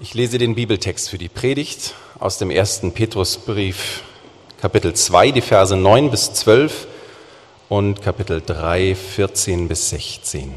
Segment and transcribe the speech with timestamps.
[0.00, 4.04] Ich lese den Bibeltext für die Predigt aus dem ersten Petrusbrief,
[4.60, 6.86] Kapitel 2, die Verse 9 bis 12
[7.68, 10.54] und Kapitel 3, 14 bis 16.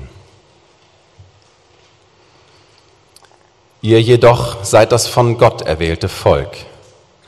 [3.82, 6.56] Ihr jedoch seid das von Gott erwählte Volk.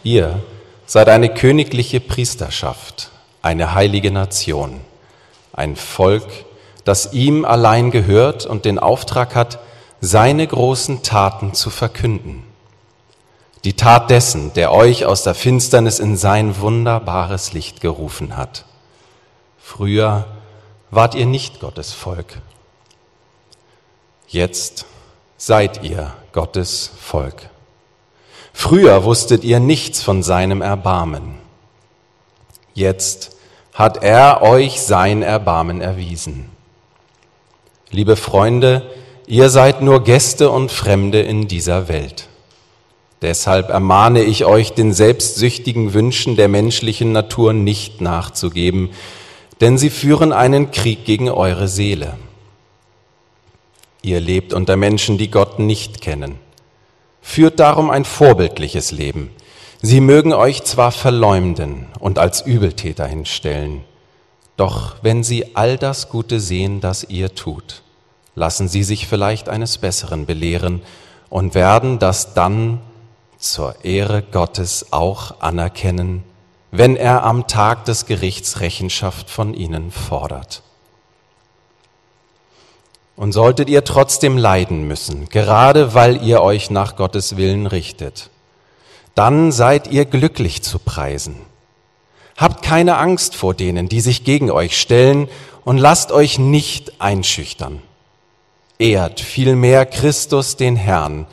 [0.04, 0.39] Ihr
[0.86, 3.09] seid eine königliche Priesterschaft,
[3.41, 4.82] eine heilige Nation,
[5.52, 6.27] ein Volk,
[6.84, 9.57] das ihm allein gehört und den Auftrag hat,
[10.06, 12.44] seine großen Taten zu verkünden.
[13.64, 18.66] Die Tat dessen, der euch aus der Finsternis in sein wunderbares Licht gerufen hat.
[19.58, 20.25] Früher
[20.92, 22.42] wart ihr nicht Gottes Volk.
[24.28, 24.86] Jetzt
[25.38, 27.50] seid ihr Gottes Volk.
[28.52, 31.36] Früher wusstet ihr nichts von seinem Erbarmen.
[32.73, 33.38] Jetzt
[33.73, 36.50] hat er euch sein Erbarmen erwiesen.
[37.89, 38.92] Liebe Freunde,
[39.25, 42.27] Ihr seid nur Gäste und Fremde in dieser Welt.
[43.21, 48.89] Deshalb ermahne ich euch, den selbstsüchtigen Wünschen der menschlichen Natur nicht nachzugeben,
[49.61, 52.17] denn sie führen einen Krieg gegen eure Seele.
[54.02, 56.35] Ihr lebt unter Menschen, die Gott nicht kennen.
[57.21, 59.30] Führt darum ein vorbildliches Leben.
[59.81, 63.85] Sie mögen euch zwar verleumden und als Übeltäter hinstellen,
[64.58, 67.83] doch wenn sie all das Gute sehen, das ihr tut,
[68.36, 70.81] lassen sie sich vielleicht eines Besseren belehren
[71.30, 72.81] und werden das dann
[73.38, 76.23] zur Ehre Gottes auch anerkennen,
[76.72, 80.64] wenn er am Tag des Gerichts Rechenschaft von ihnen fordert.
[83.16, 88.31] Und solltet ihr trotzdem leiden müssen, gerade weil ihr euch nach Gottes Willen richtet,
[89.14, 91.36] dann seid ihr glücklich zu preisen.
[92.36, 95.30] Habt keine Angst vor denen, die sich gegen euch stellen,
[95.66, 97.81] und lasst euch nicht einschüchtern
[98.84, 101.26] ehrt vielmehr Christus den Herrn,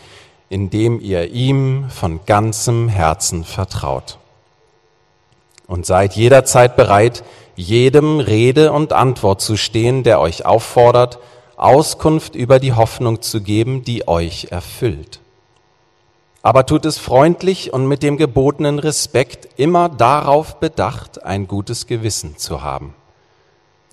[0.48, 4.18] indem ihr ihm von ganzem Herzen vertraut.
[5.66, 7.24] Und seid jederzeit bereit,
[7.56, 11.18] jedem Rede und Antwort zu stehen, der euch auffordert,
[11.56, 15.20] Auskunft über die Hoffnung zu geben, die euch erfüllt.
[16.42, 22.38] Aber tut es freundlich und mit dem gebotenen Respekt, immer darauf bedacht, ein gutes Gewissen
[22.38, 22.94] zu haben.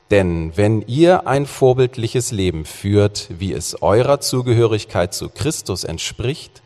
[0.10, 6.62] Denn wenn ihr ein vorbildliches Leben führt, wie es eurer Zugehörigkeit zu Christus entspricht,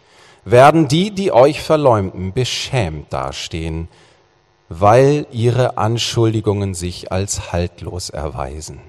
[0.45, 3.87] werden die, die euch verleumden, beschämt dastehen,
[4.69, 8.79] weil ihre Anschuldigungen sich als haltlos erweisen.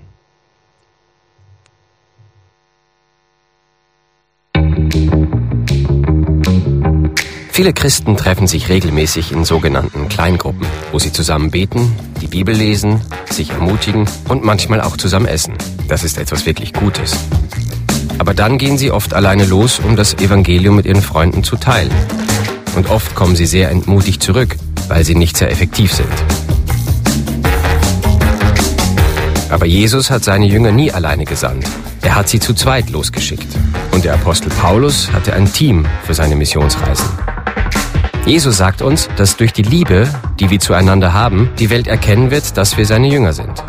[7.55, 13.03] Viele Christen treffen sich regelmäßig in sogenannten Kleingruppen, wo sie zusammen beten, die Bibel lesen,
[13.29, 15.53] sich ermutigen und manchmal auch zusammen essen.
[15.87, 17.15] Das ist etwas wirklich Gutes.
[18.17, 21.93] Aber dann gehen sie oft alleine los, um das Evangelium mit ihren Freunden zu teilen.
[22.75, 24.57] Und oft kommen sie sehr entmutigt zurück,
[24.89, 26.09] weil sie nicht sehr effektiv sind.
[29.51, 31.67] Aber Jesus hat seine Jünger nie alleine gesandt.
[32.01, 33.49] Er hat sie zu zweit losgeschickt.
[33.91, 37.22] Und der Apostel Paulus hatte ein Team für seine Missionsreisen.
[38.25, 42.56] Jesus sagt uns, dass durch die Liebe, die wir zueinander haben, die Welt erkennen wird,
[42.56, 43.65] dass wir seine Jünger sind.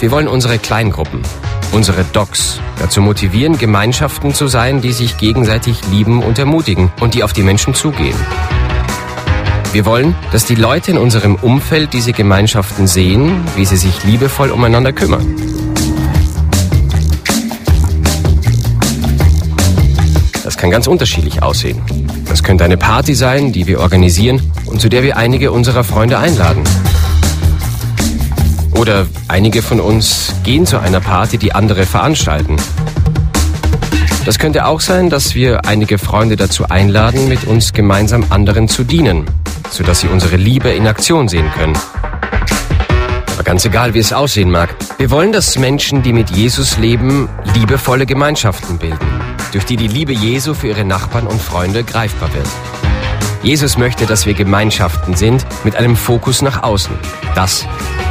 [0.00, 1.22] Wir wollen unsere Kleingruppen,
[1.70, 7.22] unsere Docs, dazu motivieren, Gemeinschaften zu sein, die sich gegenseitig lieben und ermutigen und die
[7.22, 8.16] auf die Menschen zugehen.
[9.72, 14.50] Wir wollen, dass die Leute in unserem Umfeld diese Gemeinschaften sehen, wie sie sich liebevoll
[14.50, 15.36] umeinander kümmern.
[20.42, 21.80] Das kann ganz unterschiedlich aussehen.
[22.30, 26.16] Das könnte eine Party sein, die wir organisieren und zu der wir einige unserer Freunde
[26.16, 26.62] einladen.
[28.76, 32.54] Oder einige von uns gehen zu einer Party, die andere veranstalten.
[34.24, 38.84] Das könnte auch sein, dass wir einige Freunde dazu einladen, mit uns gemeinsam anderen zu
[38.84, 39.24] dienen,
[39.68, 41.76] sodass sie unsere Liebe in Aktion sehen können.
[43.40, 47.26] Aber ganz egal, wie es aussehen mag, wir wollen, dass Menschen, die mit Jesus leben,
[47.54, 48.98] liebevolle Gemeinschaften bilden
[49.52, 52.46] durch die die Liebe Jesu für ihre Nachbarn und Freunde greifbar wird.
[53.42, 56.94] Jesus möchte, dass wir Gemeinschaften sind mit einem Fokus nach außen.
[57.34, 57.64] Das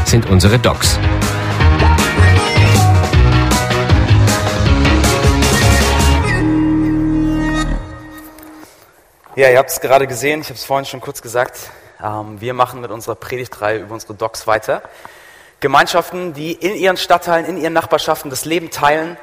[0.06, 0.98] sind unsere Docs.
[9.36, 11.70] Ja, ihr habt es gerade gesehen, ich habe es vorhin schon kurz gesagt.
[12.04, 14.82] Ähm, wir machen mit unserer Predigtreihe über unsere Docs weiter.
[15.60, 19.18] Gemeinschaften, die in ihren Stadtteilen, in ihren Nachbarschaften das Leben teilen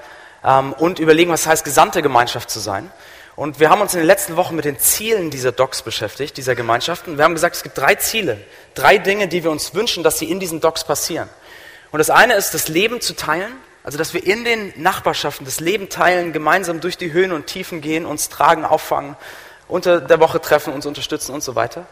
[0.44, 2.90] ähm, und überlegen, was heißt, gesandte Gemeinschaft zu sein.
[3.36, 6.54] Und wir haben uns in den letzten Wochen mit den Zielen dieser Docs beschäftigt, dieser
[6.54, 7.18] Gemeinschaften.
[7.18, 8.38] Wir haben gesagt, es gibt drei Ziele,
[8.74, 11.28] drei Dinge, die wir uns wünschen, dass sie in diesen Docs passieren.
[11.90, 13.52] Und das eine ist, das Leben zu teilen,
[13.86, 17.80] Also, dass wir in den Nachbarschaften das Leben teilen, gemeinsam durch die Höhen und Tiefen
[17.80, 19.14] gehen, uns tragen, auffangen,
[19.68, 21.86] unter der Woche treffen, uns unterstützen und so weiter.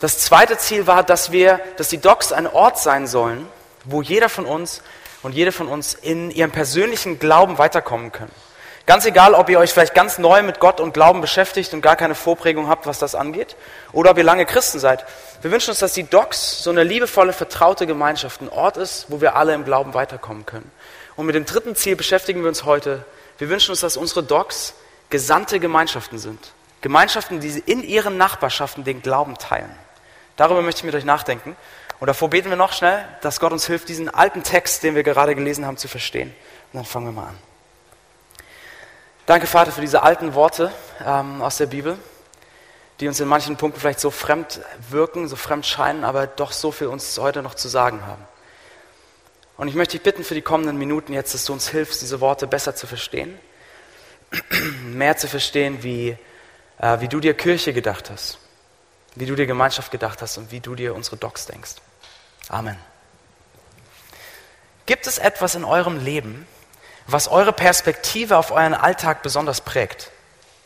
[0.00, 3.46] Das zweite Ziel war, dass wir, dass die Docs ein Ort sein sollen,
[3.84, 4.82] wo jeder von uns
[5.22, 8.32] und jede von uns in ihrem persönlichen Glauben weiterkommen können.
[8.86, 11.96] Ganz egal, ob ihr euch vielleicht ganz neu mit Gott und Glauben beschäftigt und gar
[11.96, 13.56] keine Vorprägung habt, was das angeht,
[13.92, 15.06] oder ob ihr lange Christen seid.
[15.40, 19.22] Wir wünschen uns, dass die Docs so eine liebevolle, vertraute Gemeinschaft ein Ort ist, wo
[19.22, 20.70] wir alle im Glauben weiterkommen können.
[21.16, 23.06] Und mit dem dritten Ziel beschäftigen wir uns heute.
[23.38, 24.74] Wir wünschen uns, dass unsere Docs
[25.08, 26.52] gesandte Gemeinschaften sind.
[26.82, 29.74] Gemeinschaften, die in ihren Nachbarschaften den Glauben teilen.
[30.36, 31.56] Darüber möchte ich mit euch nachdenken.
[32.00, 35.02] Und davor beten wir noch schnell, dass Gott uns hilft, diesen alten Text, den wir
[35.02, 36.34] gerade gelesen haben, zu verstehen.
[36.72, 37.38] Und dann fangen wir mal an.
[39.26, 40.70] Danke, Vater, für diese alten Worte
[41.04, 41.96] ähm, aus der Bibel,
[43.00, 44.60] die uns in manchen Punkten vielleicht so fremd
[44.90, 48.22] wirken, so fremd scheinen, aber doch so viel uns heute noch zu sagen haben.
[49.56, 52.20] Und ich möchte dich bitten für die kommenden Minuten jetzt, dass du uns hilfst, diese
[52.20, 53.38] Worte besser zu verstehen,
[54.84, 56.18] mehr zu verstehen, wie,
[56.78, 58.38] äh, wie du dir Kirche gedacht hast,
[59.14, 61.74] wie du dir Gemeinschaft gedacht hast und wie du dir unsere Docs denkst.
[62.48, 62.78] Amen.
[64.86, 66.46] Gibt es etwas in eurem Leben,
[67.06, 70.10] was eure Perspektive auf euren Alltag besonders prägt.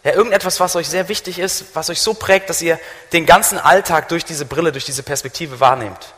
[0.04, 2.78] Ja, irgendetwas, was euch sehr wichtig ist, was euch so prägt, dass ihr
[3.12, 6.14] den ganzen Alltag durch diese Brille, durch diese Perspektive wahrnehmt.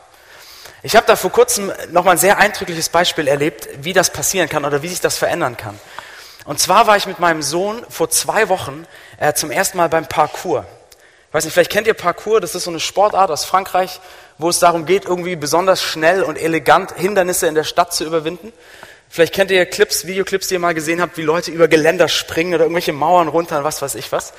[0.83, 4.65] Ich habe da vor kurzem nochmal ein sehr eindrückliches Beispiel erlebt, wie das passieren kann
[4.65, 5.79] oder wie sich das verändern kann.
[6.45, 8.85] Und zwar war ich mit meinem Sohn vor zwei Wochen
[9.17, 10.65] äh, zum ersten Mal beim Parkour.
[11.31, 14.01] Weiß nicht, vielleicht kennt ihr Parkour, das ist so eine Sportart aus Frankreich,
[14.37, 18.51] wo es darum geht, irgendwie besonders schnell und elegant Hindernisse in der Stadt zu überwinden.
[19.09, 22.53] Vielleicht kennt ihr Clips, Videoclips, die ihr mal gesehen habt, wie Leute über Geländer springen
[22.53, 24.33] oder irgendwelche Mauern runter, was weiß ich was.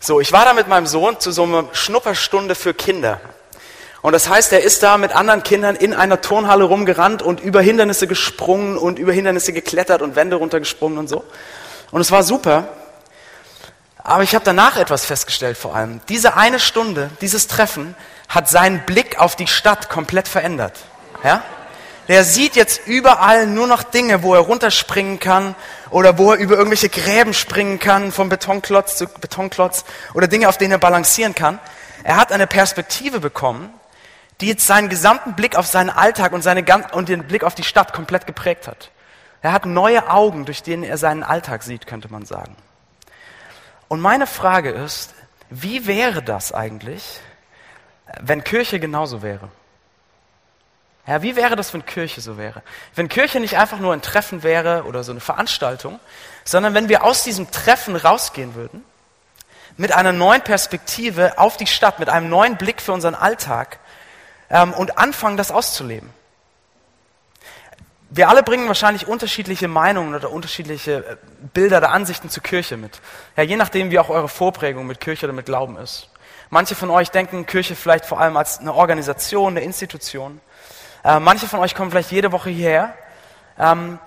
[0.00, 3.20] So, ich war da mit meinem Sohn zu so einer Schnupperstunde für Kinder.
[4.00, 7.60] Und das heißt, er ist da mit anderen Kindern in einer Turnhalle rumgerannt und über
[7.60, 11.24] Hindernisse gesprungen und über Hindernisse geklettert und Wände runtergesprungen und so.
[11.90, 12.68] Und es war super.
[14.08, 16.00] Aber ich habe danach etwas festgestellt vor allem.
[16.08, 17.94] Diese eine Stunde, dieses Treffen
[18.28, 20.78] hat seinen Blick auf die Stadt komplett verändert.
[21.22, 21.42] Ja?
[22.08, 25.54] der sieht jetzt überall nur noch Dinge, wo er runterspringen kann
[25.90, 29.84] oder wo er über irgendwelche Gräben springen kann, vom Betonklotz zu Betonklotz
[30.14, 31.58] oder Dinge, auf denen er balancieren kann.
[32.04, 33.70] Er hat eine Perspektive bekommen,
[34.40, 37.64] die jetzt seinen gesamten Blick auf seinen Alltag und, seine, und den Blick auf die
[37.64, 38.90] Stadt komplett geprägt hat.
[39.42, 42.56] Er hat neue Augen, durch denen er seinen Alltag sieht, könnte man sagen.
[43.88, 45.14] Und meine Frage ist,
[45.50, 47.20] wie wäre das eigentlich,
[48.20, 49.48] wenn Kirche genauso wäre?
[51.06, 52.62] Ja, wie wäre das, wenn Kirche so wäre?
[52.94, 55.98] Wenn Kirche nicht einfach nur ein Treffen wäre oder so eine Veranstaltung,
[56.44, 58.84] sondern wenn wir aus diesem Treffen rausgehen würden,
[59.78, 63.78] mit einer neuen Perspektive auf die Stadt, mit einem neuen Blick für unseren Alltag
[64.50, 66.10] ähm, und anfangen, das auszuleben.
[68.10, 71.16] Wir alle bringen wahrscheinlich unterschiedliche Meinungen oder unterschiedliche äh,
[71.52, 73.00] Bilder oder Ansichten zur Kirche mit.
[73.36, 76.08] Ja, je nachdem, wie auch eure Vorprägung mit Kirche oder mit Glauben ist.
[76.48, 80.40] Manche von euch denken Kirche vielleicht vor allem als eine Organisation, eine Institution.
[81.04, 82.94] Äh, manche von euch kommen vielleicht jede Woche hierher.
[83.58, 83.98] Ähm,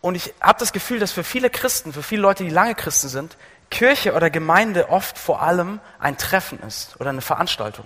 [0.00, 3.08] und ich habe das Gefühl, dass für viele Christen, für viele Leute, die lange Christen
[3.08, 3.36] sind,
[3.70, 7.84] Kirche oder Gemeinde oft vor allem ein Treffen ist oder eine Veranstaltung.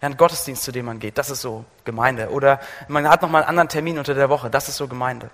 [0.00, 2.30] Ja, ein Gottesdienst, zu dem man geht, das ist so Gemeinde.
[2.30, 5.30] Oder man hat nochmal einen anderen Termin unter der Woche, das ist so Gemeinde.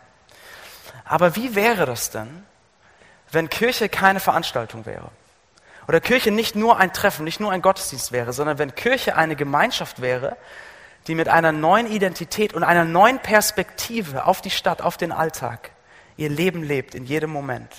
[1.04, 2.44] Aber wie wäre das denn,
[3.30, 5.10] wenn Kirche keine Veranstaltung wäre?
[5.86, 9.36] Oder Kirche nicht nur ein Treffen, nicht nur ein Gottesdienst wäre, sondern wenn Kirche eine
[9.36, 10.36] Gemeinschaft wäre,
[11.06, 15.70] die mit einer neuen Identität und einer neuen Perspektive auf die Stadt, auf den Alltag
[16.16, 17.70] ihr Leben lebt, in jedem Moment,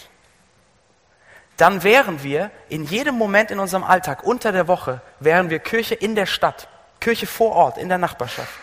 [1.58, 5.96] dann wären wir in jedem Moment in unserem Alltag, unter der Woche, wären wir Kirche
[5.96, 6.70] in der Stadt,
[7.08, 8.60] Kirche vor Ort, in der Nachbarschaft.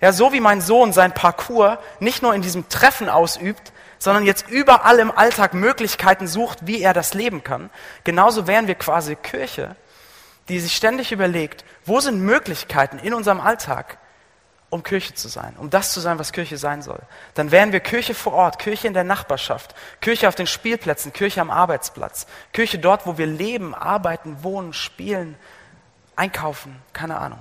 [0.00, 4.48] Ja, so wie mein Sohn sein Parcours nicht nur in diesem Treffen ausübt, sondern jetzt
[4.48, 7.68] überall im Alltag Möglichkeiten sucht, wie er das leben kann,
[8.02, 9.76] genauso wären wir quasi Kirche,
[10.48, 13.98] die sich ständig überlegt, wo sind Möglichkeiten in unserem Alltag,
[14.70, 17.00] um Kirche zu sein, um das zu sein, was Kirche sein soll.
[17.34, 21.42] Dann wären wir Kirche vor Ort, Kirche in der Nachbarschaft, Kirche auf den Spielplätzen, Kirche
[21.42, 25.36] am Arbeitsplatz, Kirche dort, wo wir leben, arbeiten, wohnen, spielen,
[26.16, 27.40] einkaufen, keine Ahnung.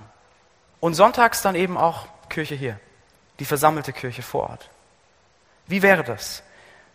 [0.84, 2.78] Und sonntags dann eben auch Kirche hier,
[3.40, 4.70] die versammelte Kirche vor Ort.
[5.66, 6.44] Wie wäre das,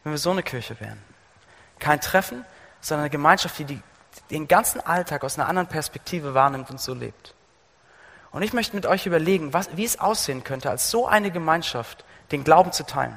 [0.05, 1.03] wenn wir so eine Kirche wären?
[1.79, 2.45] Kein Treffen,
[2.83, 3.81] sondern eine Gemeinschaft, die, die
[4.31, 7.33] den ganzen Alltag aus einer anderen Perspektive wahrnimmt und so lebt.
[8.31, 12.05] Und ich möchte mit euch überlegen, was, wie es aussehen könnte, als so eine Gemeinschaft
[12.31, 13.17] den Glauben zu teilen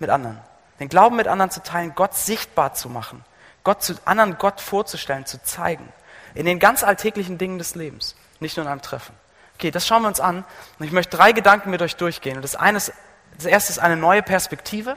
[0.00, 0.40] mit anderen.
[0.80, 3.24] Den Glauben mit anderen zu teilen, Gott sichtbar zu machen,
[3.62, 5.92] Gott zu anderen Gott vorzustellen, zu zeigen.
[6.34, 9.21] In den ganz alltäglichen Dingen des Lebens, nicht nur in einem Treffen.
[9.62, 10.44] Okay, das schauen wir uns an.
[10.80, 12.34] Und ich möchte drei Gedanken mit euch durchgehen.
[12.34, 12.92] Und das eine ist,
[13.36, 14.96] das erste ist eine neue Perspektive.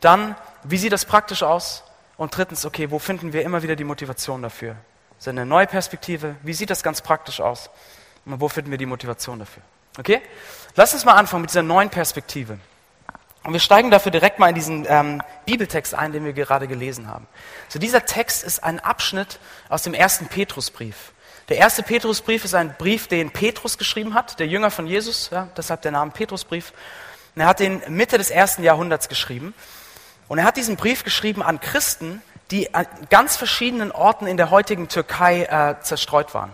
[0.00, 0.34] Dann,
[0.64, 1.84] wie sieht das praktisch aus?
[2.16, 4.74] Und drittens, okay, wo finden wir immer wieder die Motivation dafür?
[5.20, 6.34] Ist eine neue Perspektive?
[6.42, 7.70] Wie sieht das ganz praktisch aus?
[8.24, 9.62] Und wo finden wir die Motivation dafür?
[9.96, 10.20] Okay?
[10.74, 12.58] Lass uns mal anfangen mit dieser neuen Perspektive.
[13.44, 17.06] Und wir steigen dafür direkt mal in diesen ähm, Bibeltext ein, den wir gerade gelesen
[17.06, 17.28] haben.
[17.68, 21.12] So dieser Text ist ein Abschnitt aus dem ersten Petrusbrief.
[21.50, 25.48] Der erste Petrusbrief ist ein Brief, den Petrus geschrieben hat, der Jünger von Jesus, ja,
[25.56, 26.72] deshalb der Name Petrusbrief.
[27.34, 29.52] Und er hat den Mitte des ersten Jahrhunderts geschrieben.
[30.28, 34.50] Und er hat diesen Brief geschrieben an Christen, die an ganz verschiedenen Orten in der
[34.50, 36.52] heutigen Türkei äh, zerstreut waren.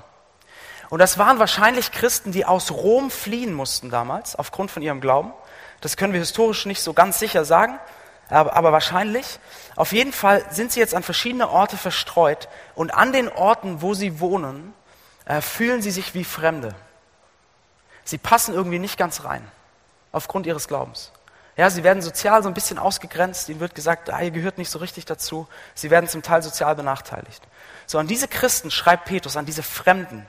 [0.89, 5.35] Und das waren wahrscheinlich Christen, die aus Rom fliehen mussten damals, aufgrund von ihrem Glauben.
[5.83, 7.79] Das können wir historisch nicht so ganz sicher sagen,
[8.31, 9.41] aber, aber wahrscheinlich.
[9.77, 13.93] Auf jeden Fall sind sie jetzt an verschiedene Orte verstreut und an den Orten, wo
[13.93, 14.73] sie wohnen,
[15.27, 16.75] äh, fühlen sie sich wie Fremde.
[18.05, 19.47] Sie passen irgendwie nicht ganz rein,
[20.13, 21.13] aufgrund ihres Glaubens.
[21.57, 23.49] Ja, sie werden sozial so ein bisschen ausgegrenzt.
[23.49, 25.49] Ihnen wird gesagt, ah, ihr gehört nicht so richtig dazu.
[25.75, 27.43] Sie werden zum Teil sozial benachteiligt.
[27.87, 30.27] So, an diese Christen schreibt Petrus, an diese Fremden.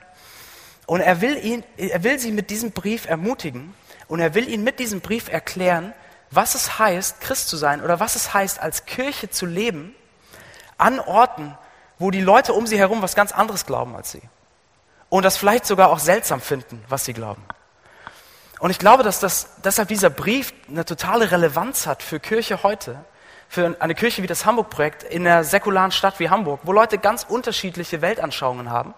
[0.86, 3.74] Und er will, ihn, er will sie mit diesem Brief ermutigen
[4.06, 5.92] und er will ihnen mit diesem Brief erklären,
[6.30, 9.94] was es heißt, Christ zu sein oder was es heißt, als Kirche zu leben
[10.78, 11.56] an Orten,
[11.98, 14.22] wo die Leute um sie herum was ganz anderes glauben als sie.
[15.08, 17.42] Und das vielleicht sogar auch seltsam finden, was sie glauben.
[18.58, 23.04] Und ich glaube, dass das, deshalb dieser Brief eine totale Relevanz hat für Kirche heute,
[23.48, 27.24] für eine Kirche wie das Hamburg-Projekt in einer säkularen Stadt wie Hamburg, wo Leute ganz
[27.24, 28.94] unterschiedliche Weltanschauungen haben,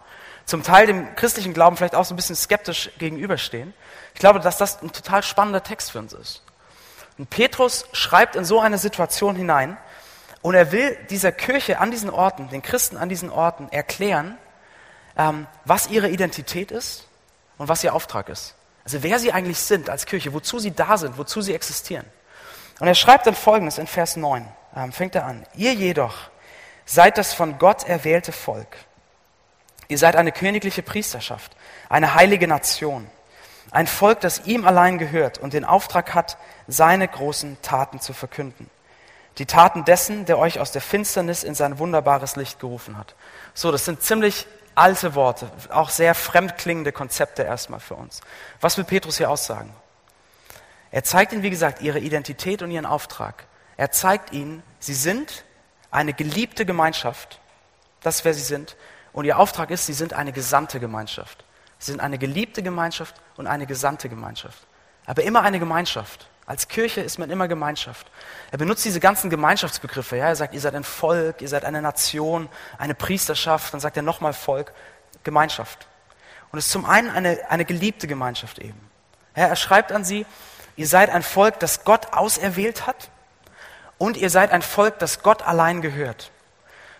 [0.47, 3.73] zum Teil dem christlichen Glauben vielleicht auch so ein bisschen skeptisch gegenüberstehen.
[4.15, 6.43] Ich glaube, dass das ein total spannender Text für uns ist.
[7.19, 9.77] Und Petrus schreibt in so eine Situation hinein
[10.43, 14.39] und er will dieser Kirche an diesen Orten, den Christen an diesen Orten erklären,
[15.17, 17.07] ähm, was ihre Identität ist
[17.59, 18.55] und was ihr Auftrag ist.
[18.85, 22.07] Also wer sie eigentlich sind als Kirche, wozu sie da sind, wozu sie existieren.
[22.79, 25.47] Und er schreibt dann Folgendes in Vers 9, ähm, fängt er an.
[25.55, 26.17] Ihr jedoch
[26.87, 28.77] seid das von Gott erwählte Volk.
[29.89, 31.53] Ihr seid eine königliche Priesterschaft,
[31.89, 33.09] eine heilige Nation,
[33.71, 38.71] ein Volk, das ihm allein gehört und den Auftrag hat, seine großen Taten zu verkünden.
[39.39, 43.15] Die Taten dessen, der euch aus der Finsternis in sein wunderbares Licht gerufen hat.
[43.55, 48.21] So, das sind ziemlich alte Worte, auch sehr fremdklingende Konzepte erstmal für uns.
[48.61, 49.75] Was will Petrus hier aussagen?
[50.91, 53.47] Er zeigt ihnen, wie gesagt, ihre Identität und ihren Auftrag.
[53.77, 55.45] Er zeigt ihnen, sie sind
[55.91, 57.41] eine geliebte Gemeinschaft.
[58.03, 58.77] Das ist, wer sie sind.
[59.13, 61.45] Und ihr Auftrag ist, sie sind eine gesandte Gemeinschaft.
[61.79, 64.67] Sie sind eine geliebte Gemeinschaft und eine gesandte Gemeinschaft.
[65.07, 66.29] Aber immer eine Gemeinschaft.
[66.51, 68.11] Als Kirche ist man immer Gemeinschaft.
[68.51, 70.17] Er benutzt diese ganzen Gemeinschaftsbegriffe.
[70.17, 70.27] Ja?
[70.27, 73.73] Er sagt, ihr seid ein Volk, ihr seid eine Nation, eine Priesterschaft.
[73.73, 74.73] Dann sagt er nochmal Volk,
[75.23, 75.87] Gemeinschaft.
[76.51, 78.81] Und es ist zum einen eine, eine geliebte Gemeinschaft eben.
[79.37, 80.27] Ja, er schreibt an sie,
[80.75, 83.11] ihr seid ein Volk, das Gott auserwählt hat
[83.97, 86.33] und ihr seid ein Volk, das Gott allein gehört.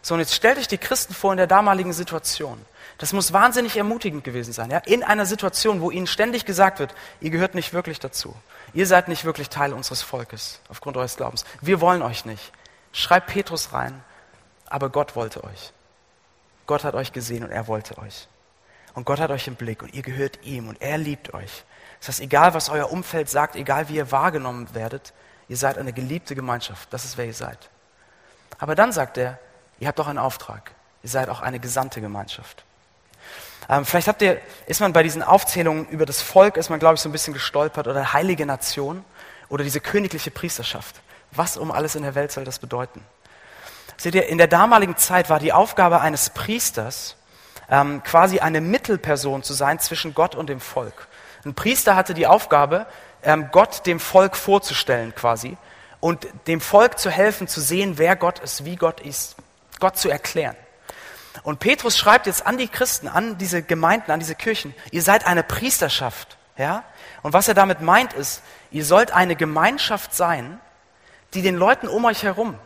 [0.01, 2.65] So, und jetzt stellt euch die Christen vor in der damaligen Situation.
[2.99, 4.71] Das muss wahnsinnig ermutigend gewesen sein.
[4.71, 4.79] Ja?
[4.79, 8.37] In einer Situation, wo ihnen ständig gesagt wird, ihr gehört nicht wirklich dazu.
[8.73, 11.45] Ihr seid nicht wirklich Teil unseres Volkes aufgrund eures Glaubens.
[11.61, 12.53] Wir wollen euch nicht.
[12.93, 14.03] Schreibt Petrus rein,
[14.67, 15.73] aber Gott wollte euch.
[16.67, 18.29] Gott hat euch gesehen und er wollte euch.
[18.95, 21.65] Und Gott hat euch im Blick und ihr gehört ihm und er liebt euch.
[21.99, 25.13] Das heißt, egal was euer Umfeld sagt, egal wie ihr wahrgenommen werdet,
[25.49, 26.93] ihr seid eine geliebte Gemeinschaft.
[26.93, 27.71] Das ist, wer ihr seid.
[28.59, 29.39] Aber dann sagt er,
[29.79, 30.73] ihr habt auch einen Auftrag.
[31.03, 32.65] Ihr seid auch eine gesandte Gemeinschaft.
[33.71, 36.97] Ähm, vielleicht habt ihr, ist man bei diesen Aufzählungen über das Volk, ist man, glaube
[36.97, 39.05] ich, so ein bisschen gestolpert oder heilige Nation
[39.49, 40.97] oder diese königliche Priesterschaft.
[41.31, 43.01] Was um alles in der Welt soll das bedeuten?
[43.97, 47.15] Seht ihr, in der damaligen Zeit war die Aufgabe eines Priesters,
[47.71, 51.07] ähm, quasi eine Mittelperson zu sein zwischen Gott und dem Volk.
[51.45, 52.87] Ein Priester hatte die Aufgabe,
[53.23, 55.57] ähm, Gott dem Volk vorzustellen quasi
[56.01, 59.37] und dem Volk zu helfen, zu sehen, wer Gott ist, wie Gott ist,
[59.79, 60.57] Gott zu erklären.
[61.43, 65.27] Und Petrus schreibt jetzt an die Christen, an diese Gemeinden, an diese Kirchen, ihr seid
[65.27, 66.37] eine Priesterschaft.
[66.57, 66.85] Ja?
[67.23, 70.61] Und was er damit meint ist, ihr sollt eine Gemeinschaft sein,
[71.35, 72.59] die den Leuten um euch herum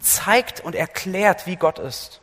[0.00, 2.20] zeigt und erklärt, wie Gott ist.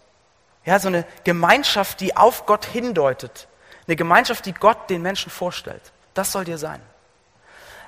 [0.65, 3.47] Ja, so eine Gemeinschaft, die auf Gott hindeutet.
[3.87, 5.93] Eine Gemeinschaft, die Gott den Menschen vorstellt.
[6.13, 6.81] Das sollt ihr sein.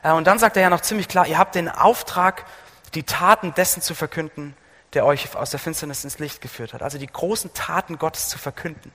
[0.03, 2.45] Äh, und dann sagt er ja noch ziemlich klar, ihr habt den Auftrag,
[2.93, 4.55] die Taten dessen zu verkünden,
[4.93, 6.81] der euch aus der Finsternis ins Licht geführt hat.
[6.81, 8.91] Also die großen Taten Gottes zu verkünden.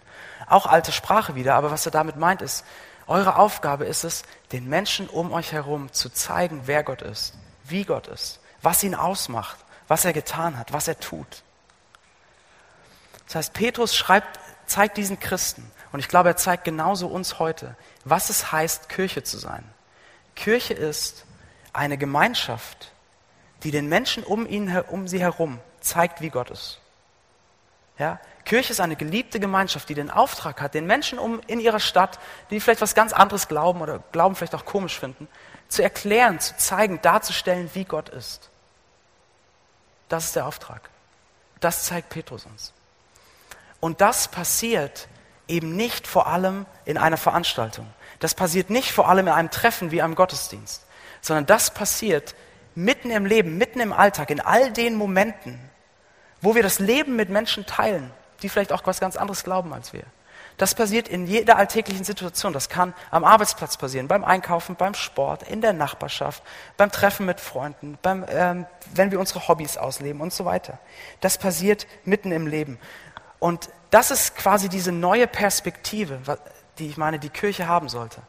[0.47, 2.65] Auch alte Sprache wieder, aber was er damit meint ist,
[3.07, 4.23] eure Aufgabe ist es,
[4.53, 7.35] den Menschen um euch herum zu zeigen, wer Gott ist,
[7.65, 9.59] wie Gott ist, was ihn ausmacht,
[9.89, 11.43] was er getan hat, was er tut.
[13.27, 17.77] Das heißt, Petrus schreibt, zeigt diesen Christen, und ich glaube, er zeigt genauso uns heute,
[18.05, 19.63] was es heißt, Kirche zu sein.
[20.35, 21.25] Kirche ist
[21.73, 22.91] eine Gemeinschaft,
[23.63, 26.79] die den Menschen um, ihn, um sie herum zeigt, wie Gott ist.
[27.99, 28.21] Ja?
[28.45, 32.19] Kirche ist eine geliebte Gemeinschaft, die den Auftrag hat, den Menschen um in ihrer Stadt,
[32.51, 35.29] die vielleicht was ganz anderes glauben oder Glauben vielleicht auch komisch finden,
[35.69, 38.51] zu erklären, zu zeigen, darzustellen, wie Gott ist.
[40.09, 40.91] Das ist der Auftrag.
[41.61, 42.73] Das zeigt Petrus uns.
[43.81, 45.09] Und das passiert
[45.49, 47.87] eben nicht vor allem in einer Veranstaltung.
[48.19, 50.87] Das passiert nicht vor allem in einem Treffen wie einem Gottesdienst,
[51.21, 52.35] sondern das passiert
[52.75, 55.59] mitten im Leben, mitten im Alltag, in all den Momenten,
[56.45, 58.11] wo wir das Leben mit Menschen teilen,
[58.43, 60.05] die vielleicht auch was ganz anderes glauben als wir.
[60.57, 62.53] Das passiert in jeder alltäglichen Situation.
[62.53, 66.43] Das kann am Arbeitsplatz passieren, beim Einkaufen, beim Sport, in der Nachbarschaft,
[66.77, 70.79] beim Treffen mit Freunden, beim, ähm, wenn wir unsere Hobbys ausleben und so weiter.
[71.21, 72.79] Das passiert mitten im Leben.
[73.41, 76.21] Und das ist quasi diese neue Perspektive,
[76.79, 78.21] die ich meine, die Kirche haben sollte.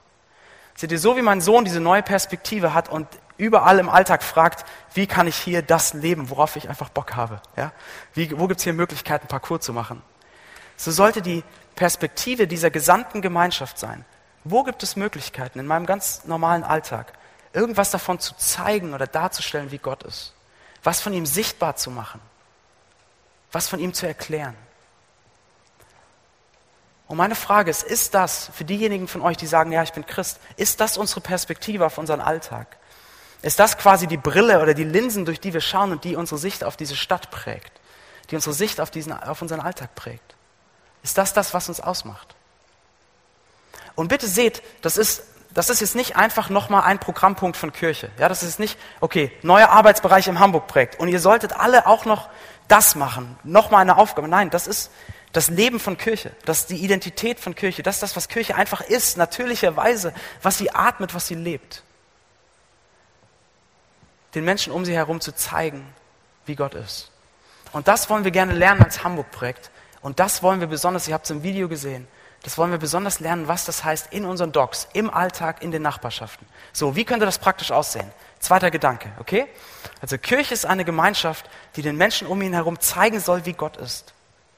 [0.76, 4.65] Seht ihr, so wie mein Sohn diese neue Perspektive hat und überall im Alltag fragt,
[4.94, 7.42] wie kann ich hier das leben, worauf ich einfach Bock habe?
[7.56, 7.72] Ja?
[8.13, 10.01] Wie, wo gibt es hier Möglichkeiten, Parcours zu machen?
[10.77, 11.44] So sollte die
[11.75, 14.06] Perspektive dieser gesamten Gemeinschaft sein.
[14.44, 17.13] Wo gibt es Möglichkeiten in meinem ganz normalen Alltag,
[17.54, 20.34] irgendwas davon zu zeigen oder darzustellen, wie Gott ist?
[20.84, 22.22] Was von ihm sichtbar zu machen?
[23.51, 24.56] Was von ihm zu erklären?
[27.08, 30.06] Und meine Frage ist, ist das für diejenigen von euch, die sagen, ja, ich bin
[30.06, 32.77] Christ, ist das unsere Perspektive auf unseren Alltag?
[33.46, 36.40] Ist das quasi die Brille oder die Linsen, durch die wir schauen und die unsere
[36.40, 37.72] Sicht auf diese Stadt prägt?
[38.32, 40.34] Die unsere Sicht auf, diesen, auf unseren Alltag prägt?
[41.04, 42.34] Ist das das, was uns ausmacht?
[43.94, 45.22] Und bitte seht, das ist,
[45.54, 48.10] das ist jetzt nicht einfach nochmal ein Programmpunkt von Kirche.
[48.18, 51.00] Ja, das ist nicht, okay, neuer Arbeitsbereich im Hamburg prägt.
[51.00, 52.30] Und ihr solltet alle auch noch
[52.68, 53.38] das machen.
[53.44, 54.28] Nochmal eine Aufgabe.
[54.28, 54.90] Nein, das ist
[55.34, 56.32] das Leben von Kirche.
[56.46, 57.84] Das ist die Identität von Kirche.
[57.84, 59.18] Das ist das, was Kirche einfach ist.
[59.18, 60.16] Natürlicherweise.
[60.42, 61.84] Was sie atmet, was sie lebt.
[64.36, 65.88] Den Menschen um sie herum zu zeigen,
[66.46, 67.10] wie Gott ist.
[67.72, 69.72] Und das wollen wir gerne lernen als Hamburg-Projekt.
[70.01, 72.07] Und das wollen wir besonders, ihr habt es im Video gesehen,
[72.44, 75.81] das wollen wir besonders lernen, was das heißt in unseren Docs, im Alltag, in den
[75.81, 76.46] Nachbarschaften.
[76.74, 78.12] So, wie könnte das praktisch aussehen?
[78.40, 79.48] Zweiter Gedanke, okay?
[80.00, 83.77] Also Kirche ist eine Gemeinschaft, die den Menschen um ihn herum zeigen soll, wie Gott
[83.77, 84.14] ist.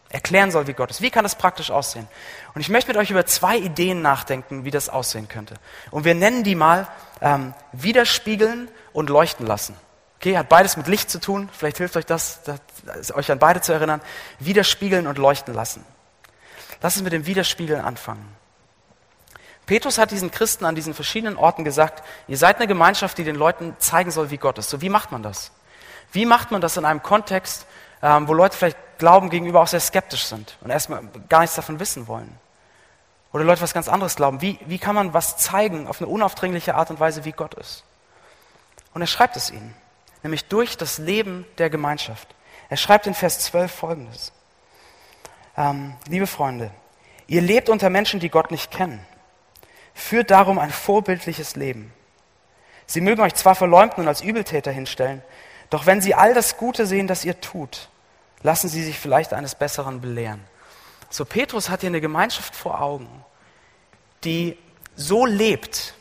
[0.09, 1.01] Erklären soll, wie Gott ist.
[1.01, 2.07] Wie kann das praktisch aussehen?
[2.53, 5.55] Und ich möchte mit euch über zwei Ideen nachdenken, wie das aussehen könnte.
[5.91, 6.87] Und wir nennen die mal
[7.21, 9.75] ähm, widerspiegeln und leuchten lassen.
[10.19, 11.49] Okay, hat beides mit Licht zu tun.
[11.51, 14.01] Vielleicht hilft euch das, das, euch an beide zu erinnern.
[14.39, 15.83] Widerspiegeln und leuchten lassen.
[16.81, 18.25] Lass uns mit dem Widerspiegeln anfangen.
[19.65, 23.35] Petrus hat diesen Christen an diesen verschiedenen Orten gesagt, ihr seid eine Gemeinschaft, die den
[23.35, 24.69] Leuten zeigen soll, wie Gott ist.
[24.69, 25.51] So, wie macht man das?
[26.13, 27.65] Wie macht man das in einem Kontext,
[28.01, 31.79] ähm, wo Leute vielleicht Glauben gegenüber auch sehr skeptisch sind und erstmal gar nichts davon
[31.79, 32.37] wissen wollen?
[33.33, 34.41] Oder Leute was ganz anderes glauben.
[34.41, 37.83] Wie, wie kann man was zeigen auf eine unaufdringliche Art und Weise, wie Gott ist?
[38.93, 39.75] Und er schreibt es ihnen
[40.23, 42.27] nämlich durch das Leben der Gemeinschaft.
[42.69, 44.33] Er schreibt in Vers 12 folgendes.
[45.55, 46.71] Ähm, liebe Freunde,
[47.27, 48.99] ihr lebt unter Menschen, die Gott nicht kennen.
[49.93, 51.93] Führt darum ein vorbildliches Leben.
[52.85, 55.23] Sie mögen euch zwar verleumden und als Übeltäter hinstellen,
[55.69, 57.89] doch wenn sie all das Gute sehen, das ihr tut,
[58.47, 60.41] lassen sie sich vielleicht eines Besseren belehren.
[61.09, 63.09] So, Petrus hat hier eine Gemeinschaft vor Augen,
[64.23, 64.57] die
[64.95, 65.93] so lebt,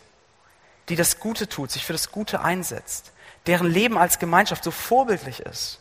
[0.88, 3.10] die das Gute tut, sich für das Gute einsetzt,
[3.48, 5.80] deren Leben als Gemeinschaft so vorbildlich ist,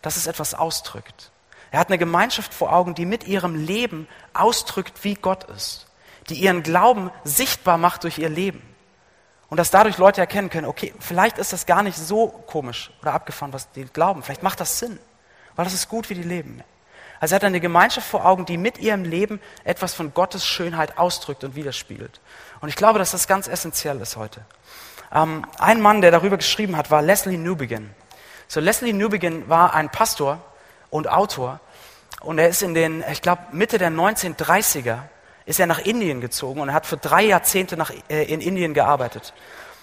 [0.00, 1.32] dass es etwas ausdrückt.
[1.70, 5.86] Er hat eine Gemeinschaft vor Augen, die mit ihrem Leben ausdrückt, wie Gott ist,
[6.30, 8.62] die ihren Glauben sichtbar macht durch ihr Leben.
[9.50, 13.12] Und dass dadurch Leute erkennen können, okay, vielleicht ist das gar nicht so komisch oder
[13.12, 14.22] abgefahren, was die glauben.
[14.22, 14.98] Vielleicht macht das Sinn,
[15.56, 16.62] weil das ist gut, wie die leben.
[17.18, 20.98] Also er hat eine Gemeinschaft vor Augen, die mit ihrem Leben etwas von Gottes Schönheit
[20.98, 22.20] ausdrückt und widerspiegelt.
[22.60, 24.42] Und ich glaube, dass das ganz essentiell ist heute.
[25.12, 27.90] Ähm, ein Mann, der darüber geschrieben hat, war Leslie Newbegin.
[28.48, 30.38] So, Leslie Newbegin war ein Pastor
[30.90, 31.60] und Autor
[32.20, 34.98] und er ist in den, ich glaube, Mitte der 1930er
[35.46, 38.74] ist er nach Indien gezogen und er hat für drei Jahrzehnte nach, äh, in Indien
[38.74, 39.32] gearbeitet.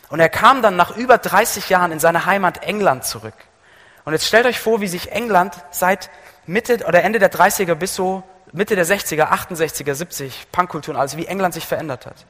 [0.09, 3.33] Und er kam dann nach über 30 Jahren in seine Heimat England zurück.
[4.05, 6.09] Und jetzt stellt euch vor, wie sich England seit
[6.45, 11.17] Mitte oder Ende der 30er bis so Mitte der 60er, 68er, 70, Punkkultur und alles,
[11.17, 12.25] wie England sich verändert hat.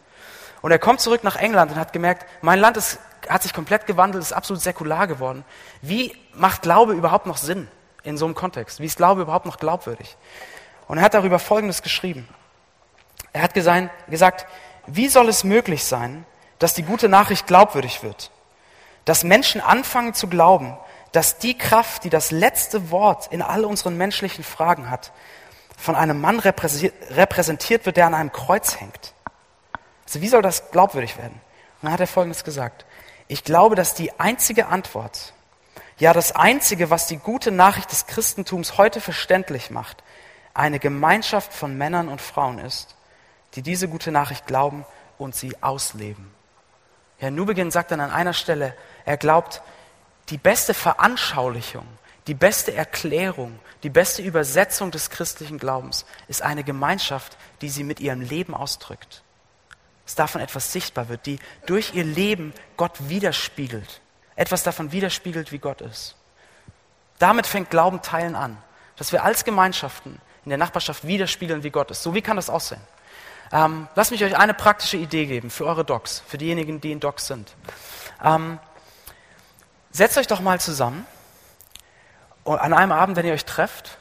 [0.61, 3.85] Und er kommt zurück nach England und hat gemerkt, mein Land ist, hat sich komplett
[3.85, 5.43] gewandelt, ist absolut säkular geworden.
[5.81, 7.67] Wie macht Glaube überhaupt noch Sinn
[8.03, 8.79] in so einem Kontext?
[8.79, 10.15] Wie ist Glaube überhaupt noch glaubwürdig?
[10.87, 12.29] Und er hat darüber Folgendes geschrieben.
[13.33, 14.45] Er hat gesagt,
[14.87, 16.25] wie soll es möglich sein,
[16.59, 18.31] dass die gute Nachricht glaubwürdig wird?
[19.03, 20.77] Dass Menschen anfangen zu glauben,
[21.13, 25.13] dass die Kraft, die das letzte Wort in all unseren menschlichen Fragen hat,
[25.77, 29.13] von einem Mann repräsentiert wird, der an einem Kreuz hängt.
[30.05, 31.33] Also wie soll das glaubwürdig werden?
[31.81, 32.85] Und dann hat er Folgendes gesagt.
[33.27, 35.33] Ich glaube, dass die einzige Antwort,
[35.97, 40.03] Ja, das Einzige, was die gute Nachricht des Christentums heute verständlich macht,
[40.53, 42.95] eine Gemeinschaft von Männern und Frauen ist,
[43.55, 44.85] die diese gute Nachricht glauben
[45.17, 46.31] und sie ausleben.
[47.17, 49.61] Herr Nubegin sagt dann an einer Stelle, er glaubt,
[50.29, 51.85] die beste Veranschaulichung,
[52.27, 57.99] die beste Erklärung, die beste Übersetzung des christlichen Glaubens ist eine Gemeinschaft, die sie mit
[57.99, 59.23] ihrem Leben ausdrückt.
[60.05, 64.01] Dass davon etwas sichtbar wird, die durch ihr Leben Gott widerspiegelt.
[64.35, 66.15] Etwas davon widerspiegelt, wie Gott ist.
[67.19, 68.57] Damit fängt Glauben teilen an.
[68.95, 72.03] Dass wir als Gemeinschaften in der Nachbarschaft widerspiegeln, wie Gott ist.
[72.03, 72.81] So wie kann das aussehen?
[73.51, 76.99] Ähm, lasst mich euch eine praktische Idee geben für eure Docs, für diejenigen, die in
[76.99, 77.53] Docs sind.
[78.23, 78.59] Ähm,
[79.93, 81.05] setzt euch doch mal zusammen
[82.45, 83.97] an einem Abend, wenn ihr euch trefft,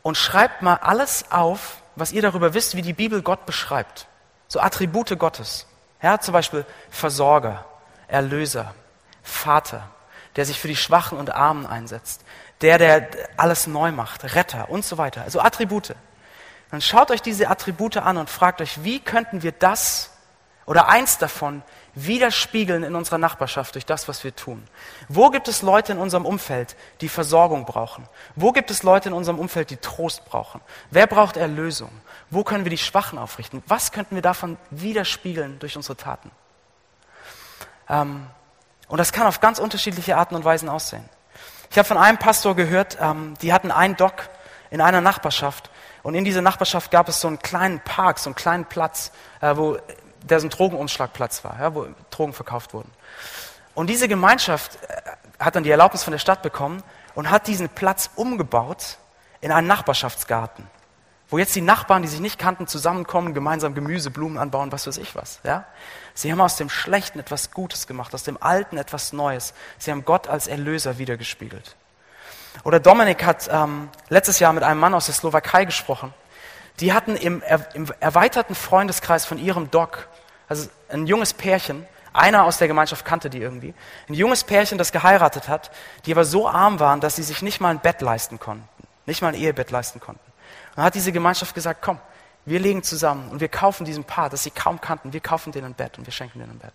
[0.00, 4.06] und schreibt mal alles auf, was ihr darüber wisst, wie die Bibel Gott beschreibt.
[4.48, 5.66] So Attribute Gottes.
[6.02, 7.64] Ja, zum Beispiel Versorger,
[8.08, 8.74] Erlöser,
[9.22, 9.88] Vater,
[10.36, 12.24] der sich für die Schwachen und Armen einsetzt,
[12.60, 15.22] der, der alles neu macht, Retter und so weiter.
[15.22, 15.94] Also Attribute.
[16.70, 20.10] Dann schaut euch diese Attribute an und fragt euch, wie könnten wir das
[20.66, 21.62] oder eins davon
[21.94, 24.62] widerspiegeln in unserer Nachbarschaft durch das, was wir tun.
[25.08, 28.08] Wo gibt es Leute in unserem Umfeld, die Versorgung brauchen?
[28.36, 30.60] Wo gibt es Leute in unserem Umfeld, die Trost brauchen?
[30.90, 31.90] Wer braucht Erlösung?
[32.30, 33.62] Wo können wir die Schwachen aufrichten?
[33.66, 36.30] Was könnten wir davon widerspiegeln durch unsere Taten?
[37.88, 38.26] Ähm,
[38.88, 41.08] und das kann auf ganz unterschiedliche Arten und Weisen aussehen.
[41.70, 44.28] Ich habe von einem Pastor gehört, ähm, die hatten einen Dock
[44.70, 45.70] in einer Nachbarschaft
[46.02, 49.56] und in dieser Nachbarschaft gab es so einen kleinen Park, so einen kleinen Platz, äh,
[49.56, 49.78] wo
[50.28, 52.90] der so ein Drogenumschlagplatz war, ja, wo Drogen verkauft wurden.
[53.74, 55.02] Und diese Gemeinschaft äh,
[55.38, 56.82] hat dann die Erlaubnis von der Stadt bekommen
[57.14, 58.98] und hat diesen Platz umgebaut
[59.40, 60.66] in einen Nachbarschaftsgarten,
[61.28, 64.98] wo jetzt die Nachbarn, die sich nicht kannten, zusammenkommen, gemeinsam Gemüse, Blumen anbauen, was weiß
[64.98, 65.40] ich was.
[65.44, 65.64] Ja?
[66.14, 69.52] Sie haben aus dem Schlechten etwas Gutes gemacht, aus dem Alten etwas Neues.
[69.78, 71.76] Sie haben Gott als Erlöser wiedergespiegelt.
[72.62, 76.14] Oder Dominik hat ähm, letztes Jahr mit einem Mann aus der Slowakei gesprochen.
[76.80, 77.42] Die hatten im,
[77.74, 80.08] im erweiterten Freundeskreis von ihrem Doc
[80.54, 83.74] also ein junges Pärchen, einer aus der Gemeinschaft kannte die irgendwie,
[84.08, 85.72] ein junges Pärchen, das geheiratet hat,
[86.06, 88.68] die aber so arm waren, dass sie sich nicht mal ein Bett leisten konnten,
[89.06, 90.24] nicht mal ein Ehebett leisten konnten.
[90.24, 91.98] Und dann hat diese Gemeinschaft gesagt, komm,
[92.44, 95.66] wir legen zusammen und wir kaufen diesem Paar, das sie kaum kannten, wir kaufen denen
[95.66, 96.74] ein Bett und wir schenken denen ein Bett.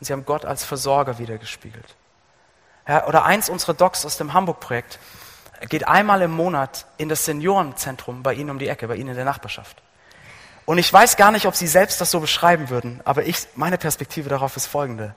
[0.00, 1.94] Und sie haben Gott als Versorger wiedergespiegelt.
[2.88, 4.98] Ja, oder eins unserer Docs aus dem Hamburg-Projekt
[5.68, 9.16] geht einmal im Monat in das Seniorenzentrum bei Ihnen um die Ecke, bei Ihnen in
[9.16, 9.82] der Nachbarschaft.
[10.68, 13.78] Und ich weiß gar nicht, ob Sie selbst das so beschreiben würden, aber ich, meine
[13.78, 15.14] Perspektive darauf ist folgende.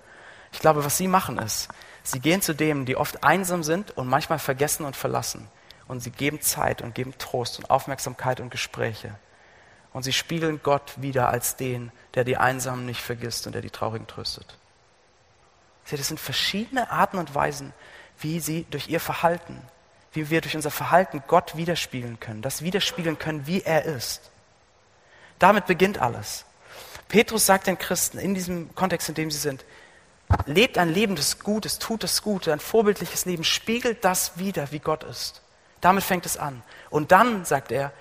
[0.54, 1.68] Ich glaube, was Sie machen ist,
[2.04, 5.50] Sie gehen zu denen, die oft einsam sind und manchmal vergessen und verlassen.
[5.90, 9.20] Und Sie geben Zeit und geben Trost und Aufmerksamkeit und Gespräche.
[9.92, 13.72] Und Sie spiegeln Gott wieder als den, der die Einsamen nicht vergisst und der die
[13.72, 14.58] Traurigen tröstet.
[15.84, 17.74] Sie, das sind verschiedene Arten und Weisen,
[18.20, 19.62] wie Sie durch Ihr Verhalten,
[20.14, 24.31] wie wir durch unser Verhalten Gott widerspiegeln können, das widerspiegeln können, wie er ist.
[25.42, 26.46] Damit beginnt alles.
[27.08, 29.66] Petrus sagt den Christen in diesem Kontext, in dem sie sind,
[30.46, 34.78] lebt ein Leben des Gutes, tut das Gute, ein vorbildliches Leben, spiegelt das wieder, wie
[34.78, 35.42] Gott ist.
[35.82, 36.62] Damit fängt es an.
[36.92, 37.92] Und dann, sagt er,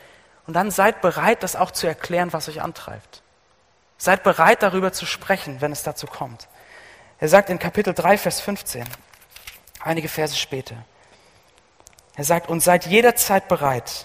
[0.47, 3.23] und dann seid bereit, das auch zu erklären, was euch antreibt.
[3.97, 6.47] Seid bereit, darüber zu sprechen, wenn es dazu kommt.
[7.21, 8.87] Er sagt in Kapitel 3, Vers 15,
[9.81, 10.77] einige Verse später,
[12.17, 14.05] er sagt, und seid jederzeit bereit,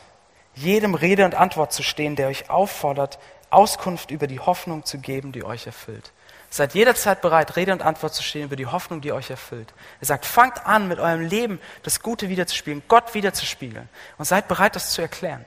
[0.55, 5.31] jedem Rede und Antwort zu stehen, der euch auffordert, Auskunft über die Hoffnung zu geben,
[5.31, 6.11] die euch erfüllt.
[6.49, 9.73] Seid jederzeit bereit, Rede und Antwort zu stehen über die Hoffnung, die euch erfüllt.
[9.99, 14.75] Er sagt, fangt an, mit eurem Leben das Gute wiederzuspielen, Gott wiederzuspiegeln und seid bereit,
[14.75, 15.45] das zu erklären.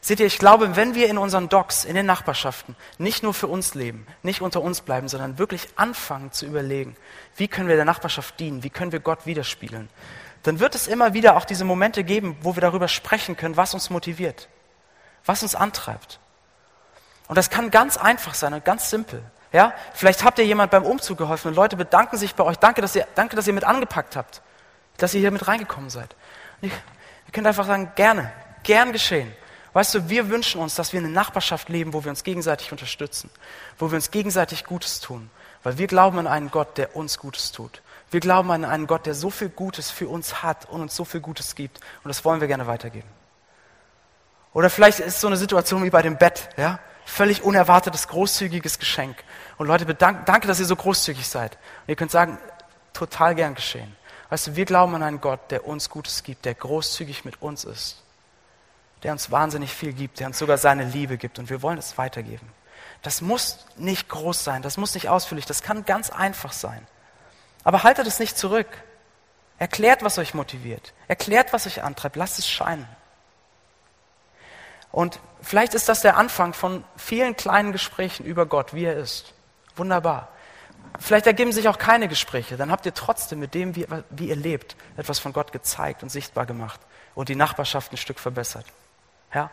[0.00, 3.48] Seht ihr, ich glaube, wenn wir in unseren Docks, in den Nachbarschaften, nicht nur für
[3.48, 6.96] uns leben, nicht unter uns bleiben, sondern wirklich anfangen zu überlegen,
[7.36, 9.88] wie können wir der Nachbarschaft dienen, wie können wir Gott widerspiegeln,
[10.48, 13.74] dann wird es immer wieder auch diese Momente geben, wo wir darüber sprechen können, was
[13.74, 14.48] uns motiviert,
[15.26, 16.20] was uns antreibt.
[17.28, 19.22] Und das kann ganz einfach sein und ganz simpel.
[19.52, 22.56] Ja, vielleicht habt ihr jemand beim Umzug geholfen und Leute bedanken sich bei euch.
[22.56, 24.40] Danke, dass ihr, danke, dass ihr mit angepackt habt,
[24.96, 26.16] dass ihr hier mit reingekommen seid.
[26.62, 26.70] Ihr
[27.30, 28.32] könnt einfach sagen, gerne,
[28.62, 29.30] gern geschehen.
[29.74, 32.72] Weißt du, wir wünschen uns, dass wir in einer Nachbarschaft leben, wo wir uns gegenseitig
[32.72, 33.28] unterstützen,
[33.78, 35.30] wo wir uns gegenseitig Gutes tun,
[35.62, 37.82] weil wir glauben an einen Gott, der uns Gutes tut.
[38.10, 41.04] Wir glauben an einen Gott, der so viel Gutes für uns hat und uns so
[41.04, 41.80] viel Gutes gibt.
[42.02, 43.08] Und das wollen wir gerne weitergeben.
[44.54, 46.80] Oder vielleicht ist es so eine Situation wie bei dem Bett, ja?
[47.04, 49.16] Völlig unerwartetes, großzügiges Geschenk.
[49.56, 51.54] Und Leute, bedanken, danke, dass ihr so großzügig seid.
[51.54, 52.38] Und ihr könnt sagen,
[52.92, 53.96] total gern geschehen.
[54.30, 57.64] Weißt du, wir glauben an einen Gott, der uns Gutes gibt, der großzügig mit uns
[57.64, 58.02] ist,
[59.02, 61.96] der uns wahnsinnig viel gibt, der uns sogar seine Liebe gibt und wir wollen es
[61.96, 62.46] weitergeben.
[63.02, 66.86] Das muss nicht groß sein, das muss nicht ausführlich, das kann ganz einfach sein.
[67.64, 68.68] Aber haltet es nicht zurück.
[69.58, 70.92] Erklärt, was euch motiviert.
[71.08, 72.16] Erklärt, was euch antreibt.
[72.16, 72.88] Lasst es scheinen.
[74.90, 79.34] Und vielleicht ist das der Anfang von vielen kleinen Gesprächen über Gott, wie er ist.
[79.76, 80.28] Wunderbar.
[80.98, 82.56] Vielleicht ergeben sich auch keine Gespräche.
[82.56, 86.08] Dann habt ihr trotzdem mit dem, wie, wie ihr lebt, etwas von Gott gezeigt und
[86.08, 86.80] sichtbar gemacht
[87.14, 88.64] und die Nachbarschaft ein Stück verbessert.
[89.34, 89.50] Ja?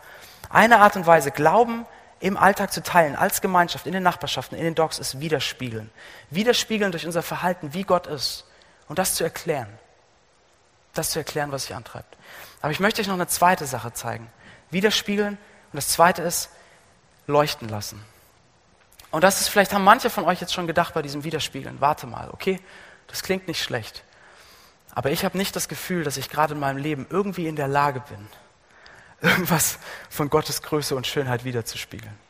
[0.49, 1.85] Eine Art und Weise, Glauben
[2.19, 5.91] im Alltag zu teilen, als Gemeinschaft, in den Nachbarschaften, in den Docs, ist widerspiegeln.
[6.29, 8.45] Widerspiegeln durch unser Verhalten, wie Gott ist.
[8.87, 9.67] Und das zu erklären.
[10.93, 12.17] Das zu erklären, was sich antreibt.
[12.61, 14.31] Aber ich möchte euch noch eine zweite Sache zeigen.
[14.71, 15.37] Widerspiegeln.
[15.71, 16.49] Und das zweite ist,
[17.27, 18.03] leuchten lassen.
[19.11, 21.81] Und das ist, vielleicht haben manche von euch jetzt schon gedacht bei diesem Widerspiegeln.
[21.81, 22.59] Warte mal, okay?
[23.07, 24.03] Das klingt nicht schlecht.
[24.93, 27.67] Aber ich habe nicht das Gefühl, dass ich gerade in meinem Leben irgendwie in der
[27.67, 28.27] Lage bin,
[29.21, 32.25] irgendwas von Gottes Größe und Schönheit wiederzuspiegeln.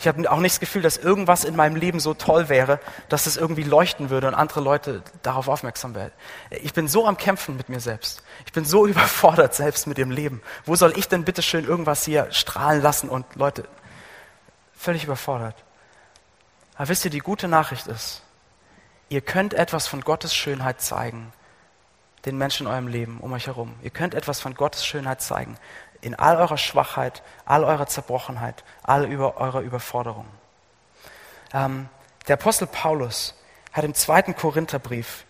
[0.00, 3.26] Ich habe auch nicht das Gefühl, dass irgendwas in meinem Leben so toll wäre, dass
[3.26, 6.12] es irgendwie leuchten würde und andere Leute darauf aufmerksam werden.
[6.50, 8.22] Ich bin so am Kämpfen mit mir selbst.
[8.46, 10.40] Ich bin so überfordert selbst mit dem Leben.
[10.64, 13.64] Wo soll ich denn bitte schön irgendwas hier strahlen lassen und Leute,
[14.72, 15.56] völlig überfordert.
[16.76, 18.22] Aber wisst ihr, die gute Nachricht ist,
[19.08, 21.32] ihr könnt etwas von Gottes Schönheit zeigen,
[22.24, 23.74] den Menschen in eurem Leben um euch herum.
[23.82, 25.56] Ihr könnt etwas von Gottes Schönheit zeigen
[26.00, 30.26] in all eurer Schwachheit, all eurer Zerbrochenheit, all über eurer Überforderung.
[31.52, 31.88] Ähm,
[32.26, 33.34] der Apostel Paulus
[33.72, 35.24] hat im zweiten Korintherbrief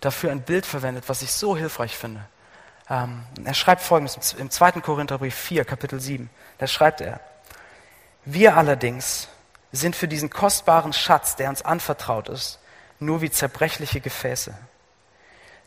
[0.00, 2.24] dafür ein Bild verwendet, was ich so hilfreich finde.
[2.90, 6.28] Ähm, er schreibt folgendes im zweiten Korintherbrief 4, Kapitel 7.
[6.58, 7.20] Da schreibt er,
[8.24, 9.28] wir allerdings
[9.72, 12.58] sind für diesen kostbaren Schatz, der uns anvertraut ist,
[12.98, 14.54] nur wie zerbrechliche Gefäße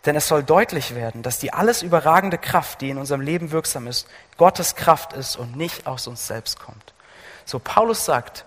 [0.05, 3.87] denn es soll deutlich werden, dass die alles überragende Kraft, die in unserem Leben wirksam
[3.87, 6.93] ist, Gottes Kraft ist und nicht aus uns selbst kommt.
[7.45, 8.45] So Paulus sagt,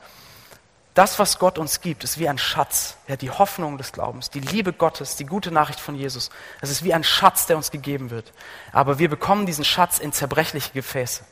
[0.95, 2.97] das, was Gott uns gibt, ist wie ein Schatz.
[3.07, 6.31] Ja, die Hoffnung des Glaubens, die Liebe Gottes, die gute Nachricht von Jesus.
[6.61, 8.33] Es ist wie ein Schatz, der uns gegeben wird.
[8.73, 11.23] Aber wir bekommen diesen Schatz in zerbrechliche Gefäße.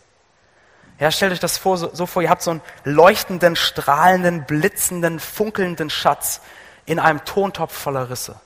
[1.00, 5.18] Ja, stellt euch das vor, so, so vor, ihr habt so einen leuchtenden, strahlenden, blitzenden,
[5.18, 6.40] funkelnden Schatz
[6.86, 8.40] in einem Tontopf voller Risse.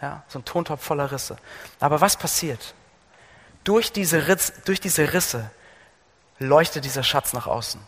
[0.00, 1.36] Ja, so ein Tontopf voller Risse.
[1.78, 2.74] Aber was passiert?
[3.64, 5.50] Durch diese, Ritz, durch diese Risse
[6.38, 7.80] leuchtet dieser Schatz nach außen.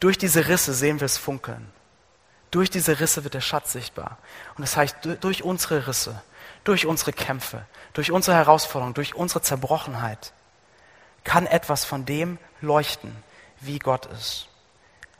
[0.00, 1.70] Durch diese Risse sehen wir es funkeln.
[2.50, 4.18] Durch diese Risse wird der Schatz sichtbar.
[4.56, 6.22] Und das heißt, durch unsere Risse,
[6.64, 10.32] durch unsere Kämpfe, durch unsere Herausforderungen, durch unsere Zerbrochenheit
[11.24, 13.16] kann etwas von dem leuchten,
[13.60, 14.48] wie Gott ist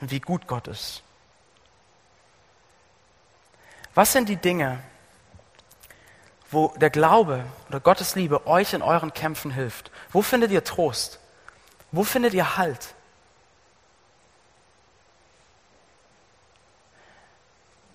[0.00, 1.02] und wie gut Gott ist.
[3.94, 4.82] Was sind die Dinge,
[6.52, 9.90] wo der Glaube oder Gottes Liebe euch in euren Kämpfen hilft?
[10.10, 11.18] Wo findet ihr Trost?
[11.90, 12.94] Wo findet ihr Halt?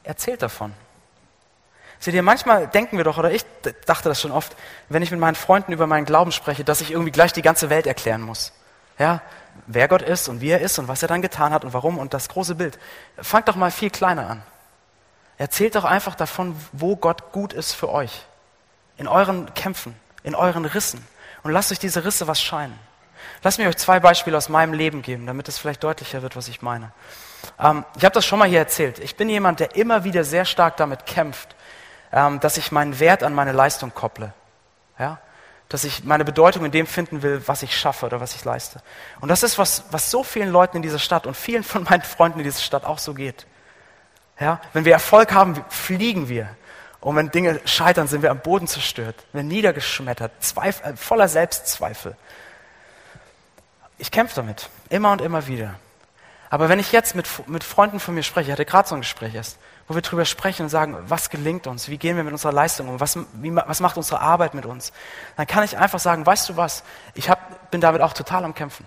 [0.03, 0.73] Erzählt davon.
[1.99, 3.43] Seht ihr, manchmal denken wir doch, oder ich
[3.85, 4.55] dachte das schon oft,
[4.87, 7.69] wenn ich mit meinen Freunden über meinen Glauben spreche, dass ich irgendwie gleich die ganze
[7.69, 8.53] Welt erklären muss.
[8.99, 9.21] Ja,
[9.65, 11.97] wer Gott ist und wie er ist und was er dann getan hat und warum
[11.97, 12.79] und das große Bild.
[13.17, 14.43] Fangt doch mal viel kleiner an.
[15.37, 18.25] Erzählt doch einfach davon, wo Gott gut ist für euch
[18.97, 21.05] in euren Kämpfen, in euren Rissen.
[21.43, 22.77] Und lasst euch diese Risse was scheinen.
[23.43, 26.47] Lasst mich euch zwei Beispiele aus meinem Leben geben, damit es vielleicht deutlicher wird, was
[26.47, 26.91] ich meine.
[27.59, 28.99] Ähm, ich habe das schon mal hier erzählt.
[28.99, 31.55] Ich bin jemand, der immer wieder sehr stark damit kämpft,
[32.11, 34.33] ähm, dass ich meinen Wert an meine Leistung kopple.
[34.97, 35.19] Ja?
[35.69, 38.81] Dass ich meine Bedeutung in dem finden will, was ich schaffe oder was ich leiste.
[39.19, 42.01] Und das ist, was, was so vielen Leuten in dieser Stadt und vielen von meinen
[42.01, 43.45] Freunden in dieser Stadt auch so geht.
[44.39, 44.59] Ja?
[44.73, 46.49] Wenn wir Erfolg haben, fliegen wir.
[47.07, 52.17] Und wenn Dinge scheitern, sind wir am Boden zerstört, wir niedergeschmettert, Zweifel, äh, voller Selbstzweifel.
[53.97, 55.75] Ich kämpfe damit, immer und immer wieder.
[56.49, 58.99] Aber wenn ich jetzt mit, mit Freunden von mir spreche, ich hatte gerade so ein
[58.99, 62.33] Gespräch erst, wo wir darüber sprechen und sagen, was gelingt uns, wie gehen wir mit
[62.33, 64.91] unserer Leistung um, was, wie, was macht unsere Arbeit mit uns,
[65.37, 68.53] dann kann ich einfach sagen, weißt du was, ich hab, bin damit auch total am
[68.53, 68.85] Kämpfen.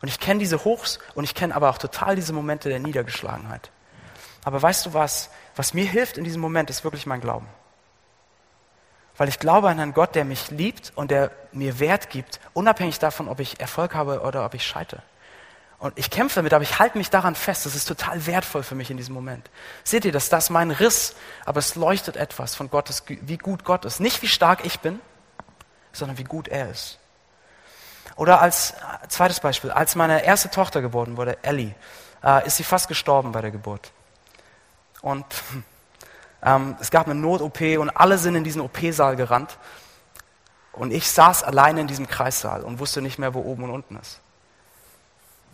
[0.00, 3.72] Und ich kenne diese Hochs und ich kenne aber auch total diese Momente der Niedergeschlagenheit.
[4.44, 7.48] Aber weißt du was, was mir hilft in diesem Moment, ist wirklich mein Glauben.
[9.16, 12.98] Weil ich glaube an einen Gott, der mich liebt und der mir Wert gibt, unabhängig
[12.98, 15.02] davon, ob ich Erfolg habe oder ob ich scheite.
[15.78, 17.66] Und ich kämpfe damit, aber ich halte mich daran fest.
[17.66, 19.50] Das ist total wertvoll für mich in diesem Moment.
[19.82, 23.84] Seht ihr, dass das mein Riss, aber es leuchtet etwas von Gottes, wie gut Gott
[23.84, 23.98] ist.
[23.98, 25.00] Nicht wie stark ich bin,
[25.92, 27.00] sondern wie gut er ist.
[28.14, 28.74] Oder als
[29.08, 31.74] zweites Beispiel, als meine erste Tochter geboren wurde, Ellie,
[32.22, 33.90] äh, ist sie fast gestorben bei der Geburt.
[35.02, 35.26] Und
[36.42, 39.58] ähm, es gab eine Not-OP und alle sind in diesen OP-Saal gerannt.
[40.72, 43.96] Und ich saß alleine in diesem Kreissaal und wusste nicht mehr, wo oben und unten
[43.96, 44.20] ist.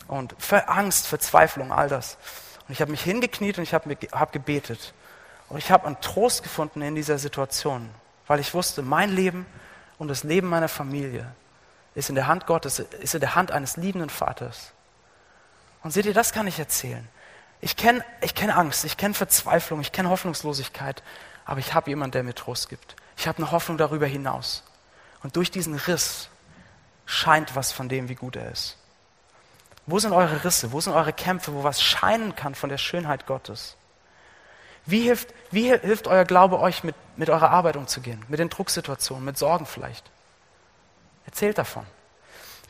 [0.06, 2.18] Und für Angst, Verzweiflung, all das.
[2.68, 4.94] Und ich habe mich hingekniet und ich habe hab gebetet.
[5.48, 7.90] Und ich habe einen Trost gefunden in dieser Situation
[8.28, 9.46] weil ich wusste, mein Leben
[9.98, 11.26] und das Leben meiner Familie
[11.96, 14.72] ist in der Hand Gottes, ist in der Hand eines liebenden Vaters.
[15.82, 17.08] Und seht ihr, das kann ich erzählen.
[17.60, 21.02] Ich kenne ich kenn Angst, ich kenne Verzweiflung, ich kenne Hoffnungslosigkeit,
[21.44, 22.94] aber ich habe jemanden, der mir Trost gibt.
[23.16, 24.62] Ich habe eine Hoffnung darüber hinaus.
[25.22, 26.28] Und durch diesen Riss
[27.06, 28.76] scheint was von dem, wie gut er ist.
[29.86, 30.70] Wo sind eure Risse?
[30.70, 33.76] Wo sind eure Kämpfe, wo was scheinen kann von der Schönheit Gottes?
[34.86, 38.24] Wie hilft, wie hilft euer Glaube euch, mit, mit eurer Arbeit umzugehen?
[38.28, 40.08] Mit den Drucksituationen, mit Sorgen vielleicht?
[41.26, 41.86] Erzählt davon.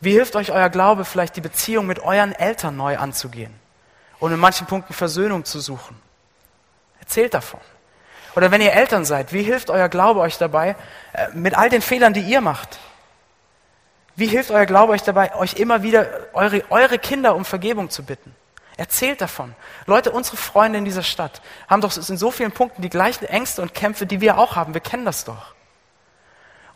[0.01, 3.53] Wie hilft euch euer Glaube vielleicht, die Beziehung mit euren Eltern neu anzugehen
[4.21, 6.01] und in manchen Punkten Versöhnung zu suchen?
[7.01, 7.61] Erzählt davon.
[8.37, 10.77] Oder wenn ihr Eltern seid, wie hilft euer Glaube euch dabei,
[11.13, 12.79] äh, mit all den Fehlern, die ihr macht?
[14.15, 18.05] Wie hilft euer Glaube euch dabei, euch immer wieder eure, eure Kinder um Vergebung zu
[18.05, 18.35] bitten?
[18.77, 19.55] Erzählt davon.
[19.87, 23.61] Leute, unsere Freunde in dieser Stadt haben doch in so vielen Punkten die gleichen Ängste
[23.61, 24.73] und Kämpfe, die wir auch haben.
[24.73, 25.55] Wir kennen das doch.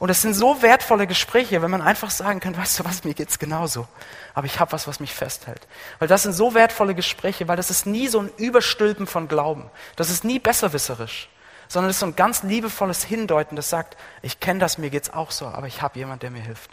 [0.02, 3.14] Und es sind so wertvolle Gespräche, wenn man einfach sagen kann, weißt du was, mir
[3.14, 3.86] geht's genauso.
[4.34, 5.68] Aber ich habe was, was mich festhält.
[6.00, 9.70] Weil das sind so wertvolle Gespräche, weil das ist nie so ein Überstülpen von Glauben.
[9.94, 11.28] Das ist nie besserwisserisch
[11.68, 15.04] sondern es ist so ein ganz liebevolles Hindeuten, das sagt, ich kenne das, mir geht
[15.04, 16.72] es auch so, aber ich habe jemanden, der mir hilft.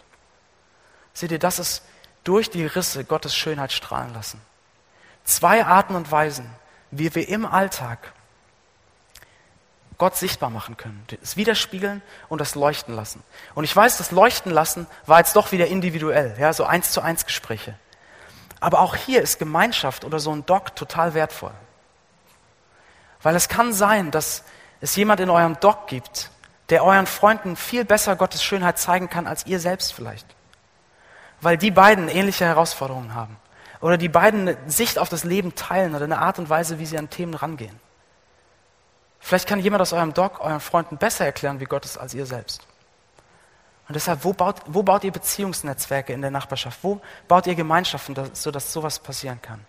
[1.14, 1.84] Seht ihr, das ist
[2.24, 4.42] durch die Risse Gottes Schönheit strahlen lassen.
[5.22, 6.50] Zwei Arten und Weisen,
[6.90, 8.12] wie wir im Alltag
[10.00, 11.04] Gott sichtbar machen können.
[11.20, 13.22] Das Widerspiegeln und das Leuchten lassen.
[13.54, 17.02] Und ich weiß, das Leuchten lassen war jetzt doch wieder individuell, ja, so eins zu
[17.02, 17.76] eins Gespräche.
[18.60, 21.52] Aber auch hier ist Gemeinschaft oder so ein Doc total wertvoll.
[23.20, 24.42] Weil es kann sein, dass
[24.80, 26.30] es jemand in eurem Doc gibt,
[26.70, 30.26] der euren Freunden viel besser Gottes Schönheit zeigen kann als ihr selbst vielleicht.
[31.42, 33.36] Weil die beiden ähnliche Herausforderungen haben.
[33.82, 36.86] Oder die beiden eine Sicht auf das Leben teilen oder eine Art und Weise, wie
[36.86, 37.78] sie an Themen rangehen.
[39.20, 42.26] Vielleicht kann jemand aus eurem Doc euren Freunden besser erklären, wie Gott ist, als ihr
[42.26, 42.66] selbst.
[43.86, 46.78] Und deshalb, wo baut, wo baut ihr Beziehungsnetzwerke in der Nachbarschaft?
[46.82, 49.60] Wo baut ihr Gemeinschaften, sodass sowas passieren kann?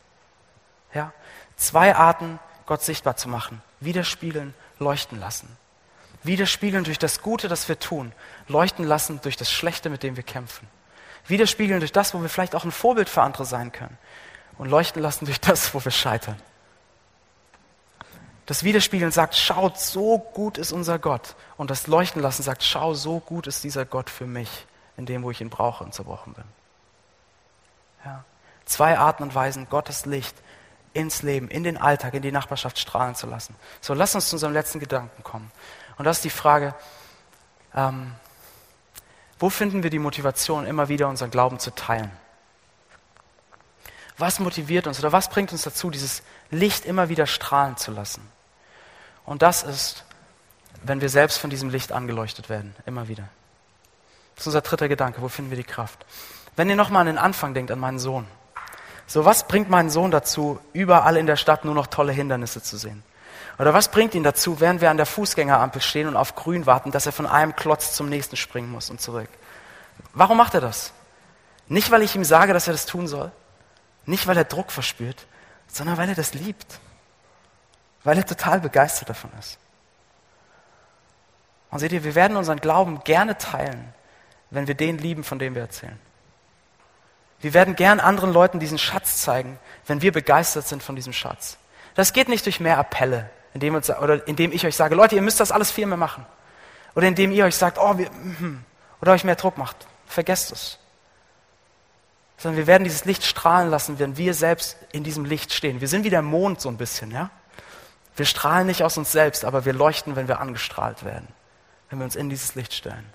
[0.93, 1.11] Ja?
[1.55, 3.61] Zwei Arten, Gott sichtbar zu machen.
[3.79, 5.57] Widerspiegeln leuchten lassen.
[6.23, 8.13] Widerspiegeln durch das Gute, das wir tun,
[8.47, 10.67] leuchten lassen durch das Schlechte, mit dem wir kämpfen.
[11.27, 13.97] Widerspiegeln durch das, wo wir vielleicht auch ein Vorbild für andere sein können.
[14.57, 16.39] Und leuchten lassen durch das, wo wir scheitern.
[18.51, 21.35] Das Widerspiegeln sagt, schaut, so gut ist unser Gott.
[21.55, 25.23] Und das Leuchten lassen sagt, schau, so gut ist dieser Gott für mich, in dem,
[25.23, 26.43] wo ich ihn brauche und zerbrochen bin.
[28.03, 28.25] Ja.
[28.65, 30.35] Zwei Arten und Weisen, Gottes Licht
[30.91, 33.55] ins Leben, in den Alltag, in die Nachbarschaft strahlen zu lassen.
[33.79, 35.49] So, lass uns zu unserem letzten Gedanken kommen.
[35.97, 36.75] Und das ist die Frage,
[37.73, 38.11] ähm,
[39.39, 42.11] wo finden wir die Motivation, immer wieder unseren Glauben zu teilen?
[44.17, 48.29] Was motiviert uns oder was bringt uns dazu, dieses Licht immer wieder strahlen zu lassen?
[49.25, 50.03] Und das ist,
[50.83, 53.29] wenn wir selbst von diesem Licht angeleuchtet werden, immer wieder.
[54.35, 55.21] Das ist unser dritter Gedanke.
[55.21, 56.05] Wo finden wir die Kraft?
[56.55, 58.27] Wenn ihr nochmal an den Anfang denkt, an meinen Sohn.
[59.07, 62.77] So, was bringt meinen Sohn dazu, überall in der Stadt nur noch tolle Hindernisse zu
[62.77, 63.03] sehen?
[63.59, 66.91] Oder was bringt ihn dazu, während wir an der Fußgängerampel stehen und auf Grün warten,
[66.91, 69.29] dass er von einem Klotz zum nächsten springen muss und zurück?
[70.13, 70.93] Warum macht er das?
[71.67, 73.31] Nicht, weil ich ihm sage, dass er das tun soll,
[74.05, 75.27] nicht, weil er Druck verspürt,
[75.67, 76.79] sondern weil er das liebt,
[78.03, 79.57] weil er total begeistert davon ist.
[81.69, 83.93] Und seht ihr, wir werden unseren Glauben gerne teilen,
[84.49, 85.97] wenn wir den lieben, von dem wir erzählen.
[87.39, 91.57] Wir werden gern anderen Leuten diesen Schatz zeigen, wenn wir begeistert sind von diesem Schatz.
[91.95, 95.21] Das geht nicht durch mehr Appelle, indem, uns, oder indem ich euch sage, Leute, ihr
[95.21, 96.25] müsst das alles viel mehr machen.
[96.93, 98.63] Oder indem ihr euch sagt, oh, wir, mm,
[99.01, 99.75] oder euch mehr Druck macht.
[100.05, 100.77] Vergesst es.
[102.37, 105.81] Sondern wir werden dieses Licht strahlen lassen, wenn wir selbst in diesem Licht stehen.
[105.81, 107.29] Wir sind wie der Mond so ein bisschen, ja?
[108.21, 111.27] Wir strahlen nicht aus uns selbst, aber wir leuchten, wenn wir angestrahlt werden.
[111.89, 113.11] Wenn wir uns in dieses Licht stellen.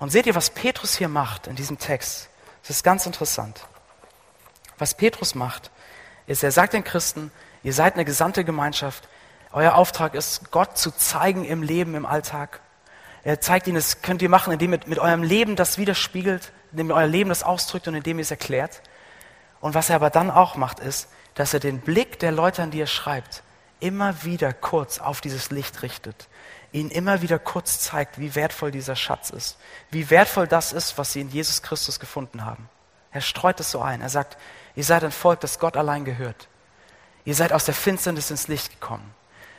[0.00, 2.28] Und seht ihr, was Petrus hier macht in diesem Text?
[2.62, 3.64] Das ist ganz interessant.
[4.78, 5.70] Was Petrus macht,
[6.26, 7.30] ist, er sagt den Christen,
[7.62, 9.08] ihr seid eine gesamte Gemeinschaft.
[9.52, 12.58] Euer Auftrag ist, Gott zu zeigen im Leben, im Alltag.
[13.22, 16.90] Er zeigt ihnen, das könnt ihr machen, indem ihr mit eurem Leben das widerspiegelt, indem
[16.90, 18.82] ihr euer Leben das ausdrückt und indem ihr es erklärt.
[19.60, 22.72] Und was er aber dann auch macht, ist, dass er den Blick der Leute, an
[22.72, 23.44] die er schreibt,
[23.80, 26.28] immer wieder kurz auf dieses Licht richtet
[26.76, 29.56] ihnen immer wieder kurz zeigt, wie wertvoll dieser Schatz ist,
[29.90, 32.68] wie wertvoll das ist, was sie in Jesus Christus gefunden haben.
[33.12, 34.02] Er streut es so ein.
[34.02, 34.36] Er sagt,
[34.74, 36.48] ihr seid ein Volk, das Gott allein gehört.
[37.24, 39.14] Ihr seid aus der Finsternis ins Licht gekommen.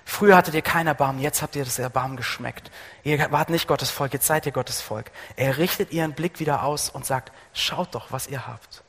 [0.06, 2.72] Früher hattet ihr kein Erbarmen, jetzt habt ihr das Erbarmen geschmeckt.
[3.04, 5.12] Ihr wart nicht Gottes Volk, jetzt seid ihr Gottes Volk.
[5.36, 8.84] Er richtet ihren Blick wieder aus und sagt, schaut doch, was ihr habt.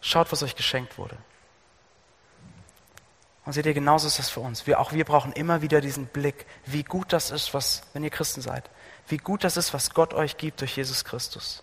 [0.00, 1.18] Schaut, was euch geschenkt wurde.
[3.44, 4.66] Und seht ihr, genauso ist das für uns.
[4.66, 8.10] Wir, auch wir brauchen immer wieder diesen Blick, wie gut das ist, was, wenn ihr
[8.10, 8.70] Christen seid,
[9.08, 11.62] wie gut das ist, was Gott euch gibt durch Jesus Christus.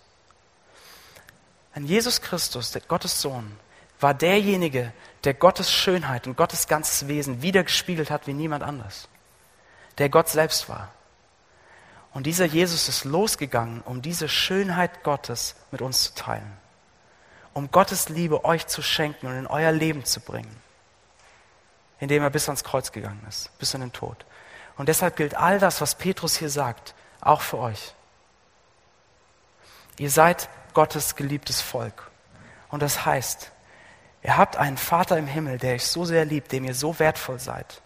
[1.73, 3.57] Ein Jesus Christus, der Gottes Sohn,
[3.99, 9.07] war derjenige, der Gottes Schönheit und Gottes ganzes Wesen wiedergespiegelt hat wie niemand anders.
[9.97, 10.91] Der Gott selbst war.
[12.13, 16.57] Und dieser Jesus ist losgegangen, um diese Schönheit Gottes mit uns zu teilen.
[17.53, 20.55] Um Gottes Liebe euch zu schenken und in euer Leben zu bringen.
[22.01, 24.25] Indem er bis ans Kreuz gegangen ist, bis in den Tod.
[24.75, 27.93] Und deshalb gilt all das, was Petrus hier sagt, auch für euch.
[29.97, 32.09] Ihr seid Gottes geliebtes Volk.
[32.69, 33.51] Und das heißt,
[34.23, 37.39] ihr habt einen Vater im Himmel, der euch so sehr liebt, dem ihr so wertvoll
[37.39, 37.81] seid,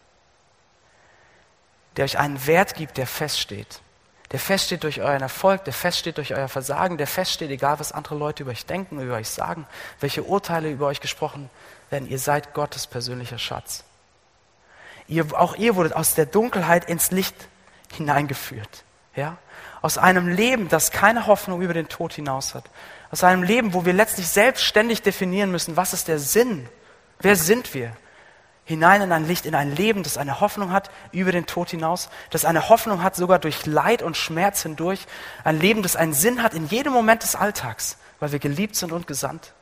[1.98, 3.82] der euch einen Wert gibt, der feststeht,
[4.32, 8.16] der feststeht durch euren Erfolg, der feststeht durch euer Versagen, der feststeht, egal was andere
[8.16, 9.68] Leute über euch denken, über euch sagen,
[10.00, 11.50] welche Urteile über euch gesprochen
[11.90, 12.08] werden.
[12.10, 13.84] Ihr seid Gottes persönlicher Schatz.
[15.08, 17.36] Ihr, auch ihr wurdet aus der Dunkelheit ins Licht
[17.94, 18.84] hineingeführt.
[19.16, 19.38] Ja?
[19.82, 22.66] Aus einem Leben, das keine Hoffnung über den Tod hinaus hat.
[23.12, 26.68] Aus einem Leben, wo wir letztlich selbstständig definieren müssen, was ist der Sinn?
[27.20, 27.96] Wer sind wir?
[28.66, 32.10] Hinein in ein Licht, in ein Leben, das eine Hoffnung hat über den Tod hinaus,
[32.32, 35.06] das eine Hoffnung hat sogar durch Leid und Schmerz hindurch.
[35.44, 38.92] Ein Leben, das einen Sinn hat in jedem Moment des Alltags, weil wir geliebt sind
[38.92, 39.54] und gesandt.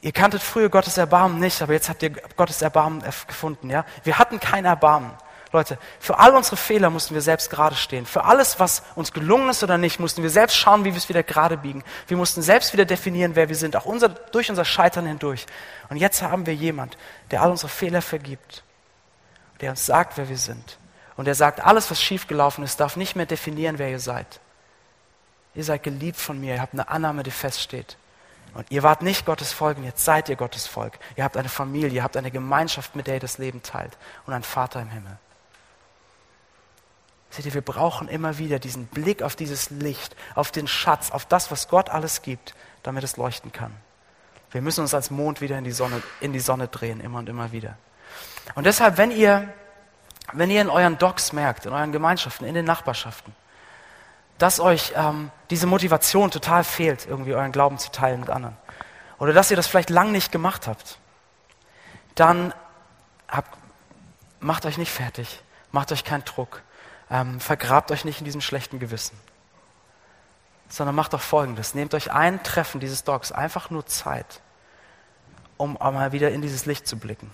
[0.00, 3.68] Ihr kanntet früher Gottes Erbarmen nicht, aber jetzt habt ihr Gottes Erbarmen gefunden.
[3.68, 3.84] Ja?
[4.04, 5.12] Wir hatten kein Erbarmen.
[5.50, 8.04] Leute, für all unsere Fehler mussten wir selbst gerade stehen.
[8.04, 11.08] Für alles, was uns gelungen ist oder nicht, mussten wir selbst schauen, wie wir es
[11.08, 11.82] wieder gerade biegen.
[12.06, 15.46] Wir mussten selbst wieder definieren, wer wir sind, auch unser, durch unser Scheitern hindurch.
[15.88, 16.98] Und jetzt haben wir jemand,
[17.30, 18.62] der all unsere Fehler vergibt,
[19.62, 20.78] der uns sagt, wer wir sind.
[21.16, 24.40] Und der sagt, alles, was schiefgelaufen ist, darf nicht mehr definieren, wer ihr seid.
[25.54, 27.96] Ihr seid geliebt von mir, ihr habt eine Annahme, die feststeht.
[28.54, 30.98] Und ihr wart nicht Gottes Volk und jetzt seid ihr Gottes Volk.
[31.16, 33.96] Ihr habt eine Familie, ihr habt eine Gemeinschaft, mit der ihr das Leben teilt
[34.26, 35.18] und einen Vater im Himmel.
[37.30, 41.26] Seht ihr, wir brauchen immer wieder diesen Blick auf dieses Licht, auf den Schatz, auf
[41.26, 43.74] das, was Gott alles gibt, damit es leuchten kann.
[44.50, 47.28] Wir müssen uns als Mond wieder in die Sonne, in die Sonne drehen, immer und
[47.28, 47.76] immer wieder.
[48.54, 49.52] Und deshalb, wenn ihr,
[50.32, 53.34] wenn ihr in euren Docs merkt, in euren Gemeinschaften, in den Nachbarschaften,
[54.38, 58.56] dass euch ähm, diese Motivation total fehlt, irgendwie euren Glauben zu teilen mit anderen,
[59.18, 60.98] oder dass ihr das vielleicht lang nicht gemacht habt,
[62.14, 62.54] dann
[63.28, 63.56] habt,
[64.40, 66.62] macht euch nicht fertig, macht euch keinen Druck.
[67.10, 69.18] Ähm, vergrabt euch nicht in diesem schlechten Gewissen,
[70.68, 71.74] sondern macht doch Folgendes.
[71.74, 74.42] Nehmt euch ein Treffen dieses Dogs, einfach nur Zeit,
[75.56, 77.30] um mal wieder in dieses Licht zu blicken.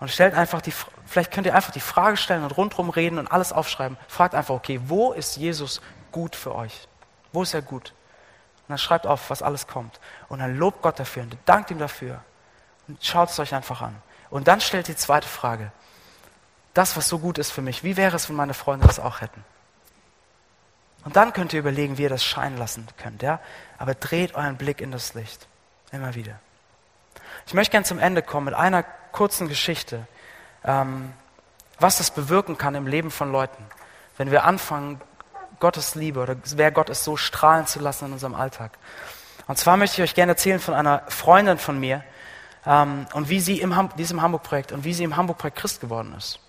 [0.00, 0.72] Und stellt einfach die,
[1.04, 3.98] vielleicht könnt ihr einfach die Frage stellen und rundherum reden und alles aufschreiben.
[4.08, 5.80] Fragt einfach, okay, wo ist Jesus
[6.10, 6.88] gut für euch?
[7.32, 7.90] Wo ist er gut?
[7.90, 10.00] Und dann schreibt auf, was alles kommt.
[10.28, 12.22] Und dann lobt Gott dafür und dankt ihm dafür.
[12.88, 13.94] Und schaut es euch einfach an.
[14.30, 15.70] Und dann stellt die zweite Frage
[16.74, 19.20] das, was so gut ist für mich, wie wäre es, wenn meine Freunde das auch
[19.20, 19.44] hätten?
[21.04, 23.40] Und dann könnt ihr überlegen, wie ihr das scheinen lassen könnt, ja?
[23.78, 25.46] Aber dreht euren Blick in das Licht.
[25.92, 26.38] Immer wieder.
[27.46, 30.06] Ich möchte gerne zum Ende kommen mit einer kurzen Geschichte,
[30.64, 31.12] ähm,
[31.78, 33.64] was das bewirken kann im Leben von Leuten,
[34.16, 35.00] wenn wir anfangen,
[35.60, 38.78] Gottes Liebe oder wer Gott ist, so strahlen zu lassen in unserem Alltag.
[39.46, 42.02] Und zwar möchte ich euch gerne erzählen von einer Freundin von mir
[42.64, 46.40] ähm, und wie sie im Ham Hamburg-Projekt und wie sie im Hamburg-Projekt Christ geworden ist.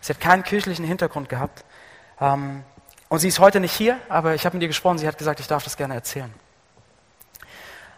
[0.00, 1.64] Sie hat keinen kirchlichen Hintergrund gehabt.
[2.20, 2.64] Ähm,
[3.08, 4.98] und sie ist heute nicht hier, aber ich habe mit ihr gesprochen.
[4.98, 6.32] Sie hat gesagt, ich darf das gerne erzählen.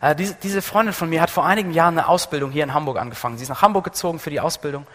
[0.03, 3.39] Äh, diese, Freundin von mir hat vor einigen Jahren eine Ausbildung hier in Hamburg angefangen.
[3.39, 4.87] Sie ist nach Hamburg gezogen für die Ausbildung.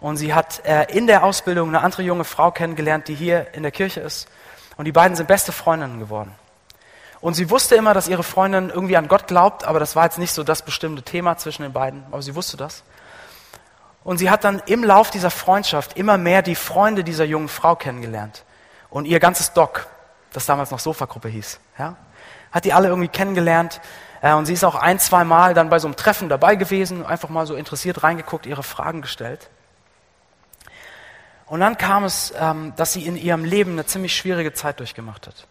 [0.00, 3.64] Und sie hat äh, in der Ausbildung eine andere junge Frau kennengelernt, die hier in
[3.64, 4.28] der Kirche ist.
[4.76, 6.32] Und die beiden sind beste Freundinnen geworden.
[7.20, 10.18] Und sie wusste immer, dass ihre Freundin irgendwie an Gott glaubt, aber das war jetzt
[10.18, 12.04] nicht so das bestimmte Thema zwischen den beiden.
[12.12, 12.84] Aber sie wusste das.
[14.04, 17.74] Und sie hat dann im Lauf dieser Freundschaft immer mehr die Freunde dieser jungen Frau
[17.74, 18.44] kennengelernt.
[18.90, 19.88] Und ihr ganzes Doc,
[20.32, 21.96] das damals noch Sofagruppe hieß, ja,
[22.52, 23.80] hat die alle irgendwie kennengelernt.
[24.22, 27.04] Äh, und sie ist auch ein, zwei Mal dann bei so einem Treffen dabei gewesen,
[27.04, 29.50] einfach mal so interessiert reingeguckt, ihre Fragen gestellt.
[31.46, 35.26] Und dann kam es, ähm, dass sie in ihrem Leben eine ziemlich schwierige Zeit durchgemacht
[35.26, 35.46] hat.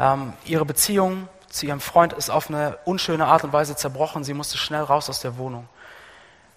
[0.00, 4.24] Ähm, ihre Beziehung zu ihrem Freund ist auf eine unschöne Art und Weise zerbrochen.
[4.24, 5.68] Sie musste schnell raus aus der Wohnung.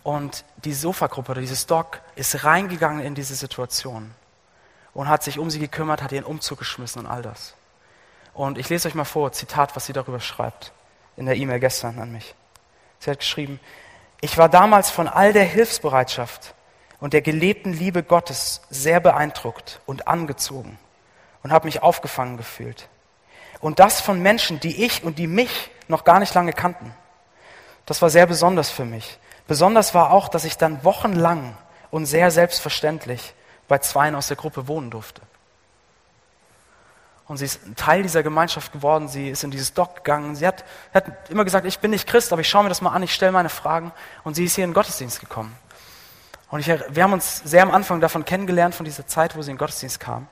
[0.04, 4.12] Und die Sofagruppe oder dieses Doc ist reingegangen in diese Situation
[4.94, 7.54] und hat sich um sie gekümmert, hat ihren Umzug geschmissen und all das.
[8.34, 10.72] Und ich lese euch mal vor, Zitat, was sie darüber schreibt,
[11.18, 12.36] in der E-Mail gestern an mich.
[13.00, 13.60] Sie hat geschrieben,
[14.22, 16.54] ich war damals von all der Hilfsbereitschaft
[17.00, 20.78] und der gelebten Liebe Gottes sehr beeindruckt und angezogen
[21.44, 22.88] und habe mich aufgefangen gefühlt.
[23.60, 26.94] Und das von Menschen, die ich und die mich noch gar nicht lange kannten.
[27.86, 29.20] Das war sehr besonders für mich.
[29.48, 31.58] Besonders war auch, dass ich dann wochenlang
[31.90, 33.34] und sehr selbstverständlich
[33.68, 35.22] bei Zweien aus der Gruppe wohnen durfte.
[37.28, 39.08] Und sie ist ein Teil dieser Gemeinschaft geworden.
[39.08, 40.36] Sie ist in dieses Dock gegangen.
[40.36, 42.92] Sie hat, hat immer gesagt, ich bin nicht Christ, aber ich schaue mir das mal
[42.92, 43.92] an, ich stelle meine Fragen.
[44.24, 45.56] Und sie ist hier in den Gottesdienst gekommen.
[46.50, 49.52] Und ich, wir haben uns sehr am Anfang davon kennengelernt, von dieser Zeit, wo sie
[49.52, 50.28] in den Gottesdienst kam.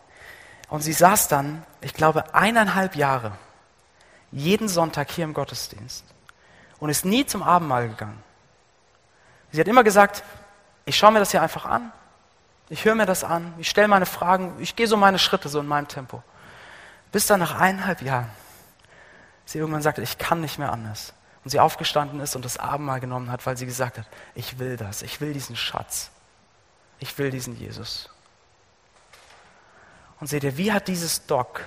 [0.70, 3.32] Und sie saß dann, ich glaube, eineinhalb Jahre,
[4.32, 6.04] jeden Sonntag hier im Gottesdienst
[6.80, 8.22] und ist nie zum Abendmahl gegangen.
[9.52, 10.24] Sie hat immer gesagt,
[10.86, 11.92] ich schaue mir das hier einfach an,
[12.70, 15.60] ich höre mir das an, ich stelle meine Fragen, ich gehe so meine Schritte so
[15.60, 16.22] in meinem Tempo.
[17.12, 18.30] Bis dann nach eineinhalb Jahren
[19.50, 21.14] sie irgendwann sagte, ich kann nicht mehr anders.
[21.44, 24.06] Und sie aufgestanden ist und das Abendmahl genommen hat, weil sie gesagt hat,
[24.36, 26.12] ich will das, ich will diesen Schatz,
[27.00, 28.10] ich will diesen Jesus.
[30.20, 31.62] Und seht ihr, wie hat dieses Doc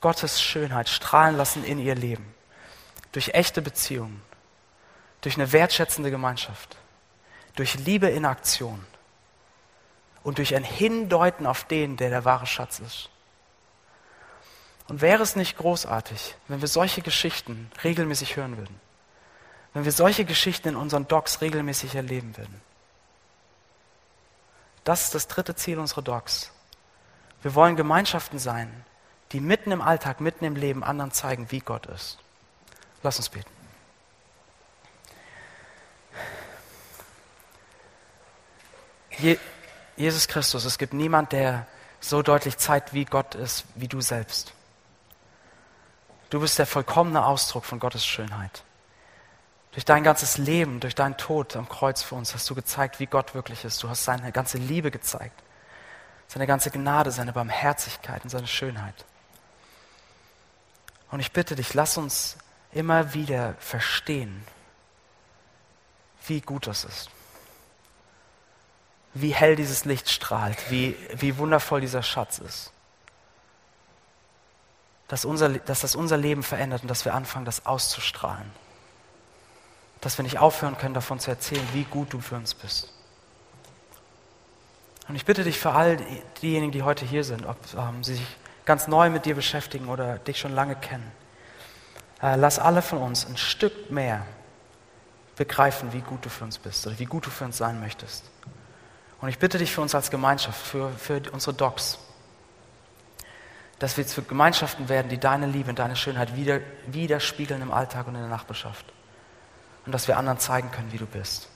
[0.00, 2.34] Gottes Schönheit strahlen lassen in ihr Leben?
[3.12, 4.22] Durch echte Beziehungen,
[5.20, 6.76] durch eine wertschätzende Gemeinschaft,
[7.56, 8.86] durch Liebe in Aktion
[10.22, 13.10] und durch ein Hindeuten auf den, der der wahre Schatz ist.
[14.88, 18.80] Und wäre es nicht großartig, wenn wir solche Geschichten regelmäßig hören würden?
[19.74, 22.60] Wenn wir solche Geschichten in unseren Docs regelmäßig erleben würden?
[24.84, 26.50] Das ist das dritte Ziel unserer Docs.
[27.42, 28.84] Wir wollen Gemeinschaften sein,
[29.32, 32.18] die mitten im Alltag, mitten im Leben anderen zeigen, wie Gott ist.
[33.02, 33.50] Lass uns beten.
[39.18, 39.38] Je
[39.96, 41.66] Jesus Christus, es gibt niemand, der
[42.00, 44.54] so deutlich zeigt, wie Gott ist, wie du selbst.
[46.30, 48.62] Du bist der vollkommene Ausdruck von Gottes Schönheit.
[49.72, 53.06] Durch dein ganzes Leben, durch deinen Tod am Kreuz für uns hast du gezeigt, wie
[53.06, 53.82] Gott wirklich ist.
[53.82, 55.42] Du hast seine ganze Liebe gezeigt,
[56.26, 59.04] seine ganze Gnade, seine Barmherzigkeit und seine Schönheit.
[61.10, 62.36] Und ich bitte dich, lass uns
[62.72, 64.44] immer wieder verstehen,
[66.26, 67.08] wie gut das ist.
[69.14, 72.72] Wie hell dieses Licht strahlt, wie, wie wundervoll dieser Schatz ist
[75.08, 78.50] dass, unser, dass das unser Leben verändert und dass wir anfangen, das auszustrahlen.
[80.00, 82.92] Dass wir nicht aufhören können, davon zu erzählen, wie gut du für uns bist.
[85.08, 85.98] Und ich bitte dich für all
[86.42, 88.36] diejenigen, die heute hier sind, ob ähm, sie sich
[88.66, 91.10] ganz neu mit dir beschäftigen oder dich schon lange kennen,
[92.22, 94.26] äh, lass alle von uns ein Stück mehr
[95.36, 98.24] begreifen, wie gut du für uns bist oder wie gut du für uns sein möchtest.
[99.22, 101.98] Und ich bitte dich für uns als Gemeinschaft, für, für unsere Docs,
[103.78, 108.08] dass wir zu Gemeinschaften werden, die deine Liebe und deine Schönheit wieder, widerspiegeln im Alltag
[108.08, 108.84] und in der Nachbarschaft.
[109.86, 111.48] Und dass wir anderen zeigen können, wie du bist.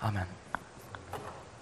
[0.00, 0.26] Amen.